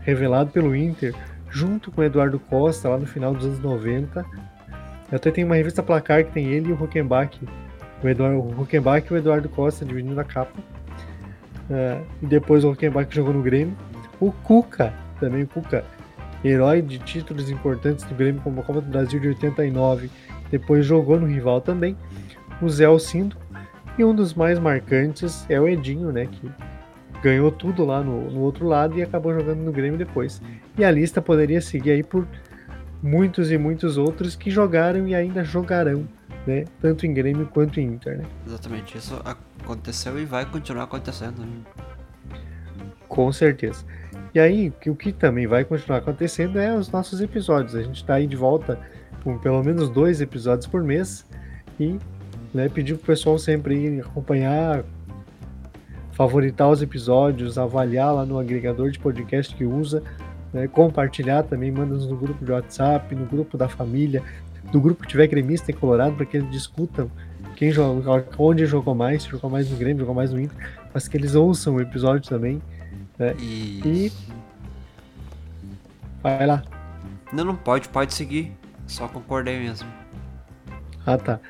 [0.02, 1.14] revelado pelo Inter,
[1.52, 4.24] junto com o Eduardo Costa, lá no final dos anos 90.
[5.10, 7.38] Eu até tenho uma revista Placar que tem ele e o Huckenbach,
[8.02, 10.58] o, Eduardo, o Huckenbach e o Eduardo Costa dividindo a capa.
[10.58, 13.76] Uh, e depois o Huckenbach jogou no Grêmio.
[14.18, 15.84] O Cuca, também o Cuca,
[16.42, 20.10] herói de títulos importantes do Grêmio, como a Copa do Brasil de 89,
[20.50, 21.96] depois jogou no rival também.
[22.60, 23.36] O Zé Alcindo.
[23.98, 26.50] E um dos mais marcantes é o Edinho, né, que
[27.22, 30.42] ganhou tudo lá no, no outro lado e acabou jogando no Grêmio depois.
[30.76, 32.26] E a lista poderia seguir aí por
[33.02, 36.06] muitos e muitos outros que jogaram e ainda jogarão,
[36.46, 36.64] né?
[36.80, 38.24] Tanto em Grêmio quanto em Inter, né?
[38.46, 41.42] Exatamente, isso aconteceu e vai continuar acontecendo.
[41.42, 41.62] Né?
[43.08, 43.84] Com certeza.
[44.34, 47.74] E aí, o que também vai continuar acontecendo é os nossos episódios.
[47.74, 48.78] A gente está aí de volta
[49.22, 51.26] com pelo menos dois episódios por mês
[51.78, 51.98] e
[52.54, 54.84] né, pedir pro pessoal sempre acompanhar,
[56.22, 60.04] favoritar os episódios, avaliar lá no agregador de podcast que usa,
[60.52, 64.22] né, compartilhar também, manda no grupo de WhatsApp, no grupo da família,
[64.70, 67.10] do grupo que tiver gremista e colorado, para que eles discutam
[67.56, 70.56] quem joga, onde jogou mais, se jogou mais no Grêmio, jogou mais no Inter,
[70.94, 72.62] mas que eles ouçam o episódio também.
[73.18, 74.12] Né, e.
[76.22, 76.62] Vai lá.
[77.32, 78.52] Não, não pode, pode seguir.
[78.86, 79.88] Só concordei mesmo.
[81.04, 81.40] Ah, tá.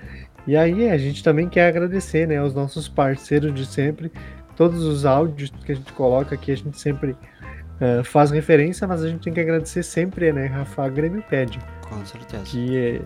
[0.47, 4.11] E aí a gente também quer agradecer, né, aos nossos parceiros de sempre,
[4.57, 9.03] todos os áudios que a gente coloca aqui, a gente sempre uh, faz referência, mas
[9.03, 11.59] a gente tem que agradecer sempre, né, Rafa, a Grêmio Pede.
[11.89, 12.45] Com certeza.
[12.45, 13.01] Que é,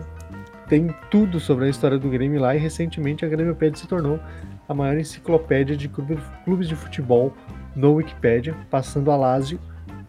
[0.69, 4.21] tem tudo sobre a história do Grêmio lá e recentemente a Grêmio Pede se tornou
[4.69, 7.33] a maior enciclopédia de clubes de futebol
[7.75, 9.61] no Wikipedia, passando a Lazio,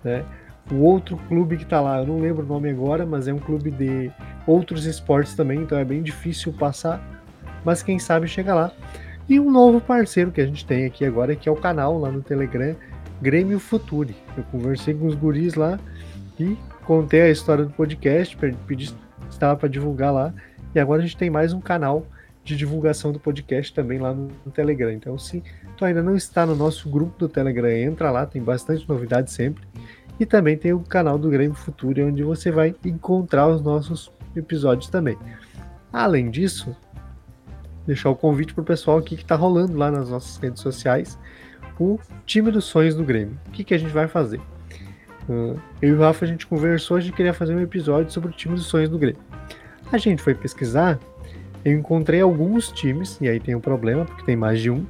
[0.04, 0.24] né?
[0.72, 3.40] O outro clube que está lá, eu não lembro o nome agora, mas é um
[3.40, 4.12] clube de
[4.46, 7.02] outros esportes também, então é bem difícil passar,
[7.64, 8.72] mas quem sabe chega lá.
[9.30, 12.10] E um novo parceiro que a gente tem aqui agora, que é o canal lá
[12.10, 12.74] no Telegram,
[13.22, 14.16] Grêmio Futuri.
[14.38, 15.78] Eu conversei com os guris lá
[16.40, 16.56] e
[16.86, 18.96] contei a história do podcast, pedi
[19.30, 20.34] estava para divulgar lá,
[20.74, 22.06] e agora a gente tem mais um canal
[22.42, 24.92] de divulgação do podcast também lá no, no Telegram.
[24.92, 25.44] Então, se
[25.76, 29.68] tu ainda não está no nosso grupo do Telegram, entra lá, tem bastante novidade sempre.
[30.18, 34.90] E também tem o canal do Grêmio Futuro, onde você vai encontrar os nossos episódios
[34.90, 35.18] também.
[35.92, 36.74] Além disso,
[37.88, 41.18] deixar o convite para o pessoal aqui que está rolando lá nas nossas redes sociais,
[41.80, 43.40] o time dos sonhos do Grêmio.
[43.48, 44.42] O que, que a gente vai fazer?
[45.28, 48.30] Uh, eu e o Rafa a gente conversou, a gente queria fazer um episódio sobre
[48.30, 49.22] o time dos sonhos do Grêmio.
[49.92, 51.00] A gente foi pesquisar,
[51.64, 54.86] eu encontrei alguns times, e aí tem um problema, porque tem mais de um,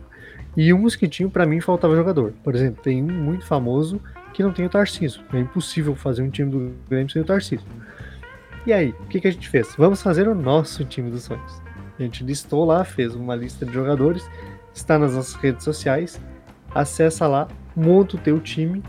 [0.55, 2.33] e uns que tinham, para mim, faltava jogador.
[2.43, 4.01] Por exemplo, tem um muito famoso
[4.33, 5.21] que não tem o Tarcísio.
[5.31, 7.65] É impossível fazer um time do Grêmio sem o Tarcísio.
[8.65, 9.75] E aí, o que, que a gente fez?
[9.77, 11.66] Vamos fazer o nosso time dos sonhos.
[11.99, 14.29] A gente listou lá, fez uma lista de jogadores,
[14.73, 16.21] está nas nossas redes sociais.
[16.73, 18.83] Acessa lá, monta o teu time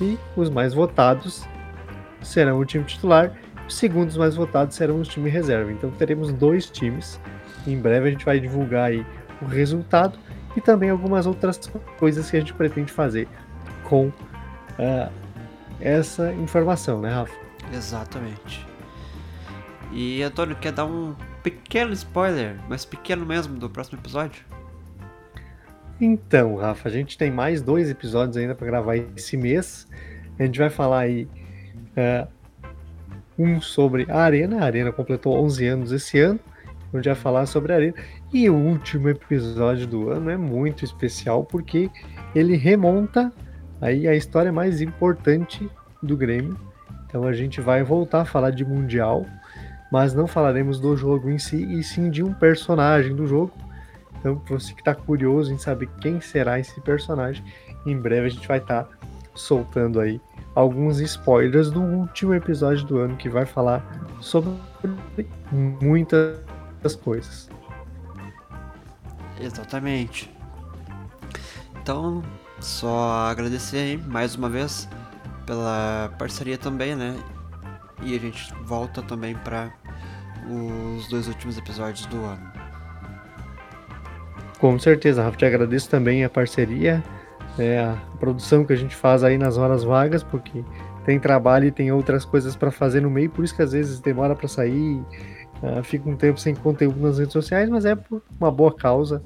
[0.00, 1.46] e os mais votados
[2.22, 3.32] serão o time titular.
[3.66, 5.72] Os segundos mais votados serão os times reserva.
[5.72, 7.20] Então teremos dois times.
[7.66, 9.06] Em breve a gente vai divulgar aí
[9.40, 10.18] o resultado
[10.56, 11.58] e também algumas outras
[11.98, 13.28] coisas que a gente pretende fazer
[13.84, 15.10] com uh,
[15.80, 17.34] essa informação, né, Rafa?
[17.72, 18.66] Exatamente.
[19.92, 24.44] E Antônio, quer dar um pequeno spoiler, mas pequeno mesmo, do próximo episódio?
[26.00, 29.86] Então, Rafa, a gente tem mais dois episódios ainda para gravar esse mês.
[30.38, 31.28] A gente vai falar aí
[31.96, 32.26] uh,
[33.38, 34.60] um sobre a Arena.
[34.60, 36.40] A Arena completou 11 anos esse ano.
[36.92, 37.94] A gente vai falar sobre a Arena.
[38.32, 41.90] E o último episódio do ano é muito especial porque
[42.34, 43.30] ele remonta
[43.80, 45.68] aí a história mais importante
[46.02, 46.56] do Grêmio.
[47.06, 49.26] Então a gente vai voltar a falar de Mundial,
[49.90, 53.52] mas não falaremos do jogo em si, e sim de um personagem do jogo.
[54.18, 57.42] Então, você que está curioso em saber quem será esse personagem,
[57.86, 58.98] em breve a gente vai estar tá
[59.34, 60.20] soltando aí
[60.54, 63.82] alguns spoilers do último episódio do ano que vai falar
[64.20, 64.52] sobre
[65.80, 67.48] muitas coisas.
[69.40, 70.30] Exatamente.
[71.82, 72.22] Então,
[72.60, 74.88] só agradecer aí mais uma vez
[75.46, 77.16] pela parceria também, né?
[78.02, 79.72] E a gente volta também para
[80.50, 82.52] os dois últimos episódios do ano.
[84.58, 87.02] Com certeza, Rafa, te agradeço também a parceria,
[87.58, 90.62] é, a produção que a gente faz aí nas horas vagas, porque
[91.04, 94.00] tem trabalho e tem outras coisas para fazer no meio, por isso que às vezes
[94.00, 95.02] demora para sair,
[95.62, 99.22] uh, fica um tempo sem conteúdo nas redes sociais, mas é por uma boa causa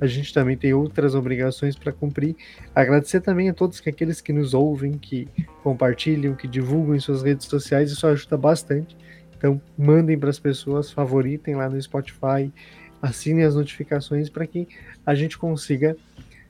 [0.00, 2.36] a gente também tem outras obrigações para cumprir.
[2.74, 5.28] Agradecer também a todos que, aqueles que nos ouvem, que
[5.62, 8.96] compartilham, que divulgam em suas redes sociais, isso ajuda bastante.
[9.36, 12.52] Então, mandem para as pessoas, favoritem lá no Spotify,
[13.02, 14.68] assinem as notificações para que
[15.04, 15.90] a gente consiga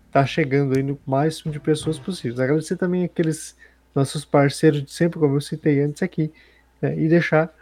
[0.06, 2.40] estar tá chegando aí no máximo de pessoas possíveis.
[2.40, 3.56] Agradecer também aqueles
[3.94, 6.32] nossos parceiros de sempre, como eu citei antes aqui,
[6.80, 7.52] né, e deixar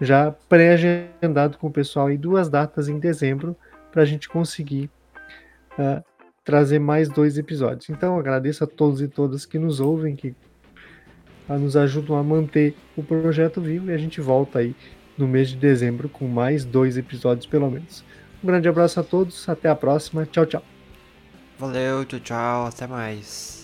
[0.00, 3.56] já pré-agendado com o pessoal aí duas datas em dezembro
[3.90, 4.90] para a gente conseguir
[5.78, 6.02] uh,
[6.44, 7.90] trazer mais dois episódios.
[7.90, 10.34] Então agradeço a todos e todas que nos ouvem, que
[11.56, 14.74] nos ajudam a manter o projeto vivo e a gente volta aí
[15.16, 18.04] no mês de dezembro com mais dois episódios pelo menos.
[18.42, 20.62] Um grande abraço a todos, até a próxima, tchau, tchau.
[21.58, 23.57] Valeu, tchau, tchau, até mais.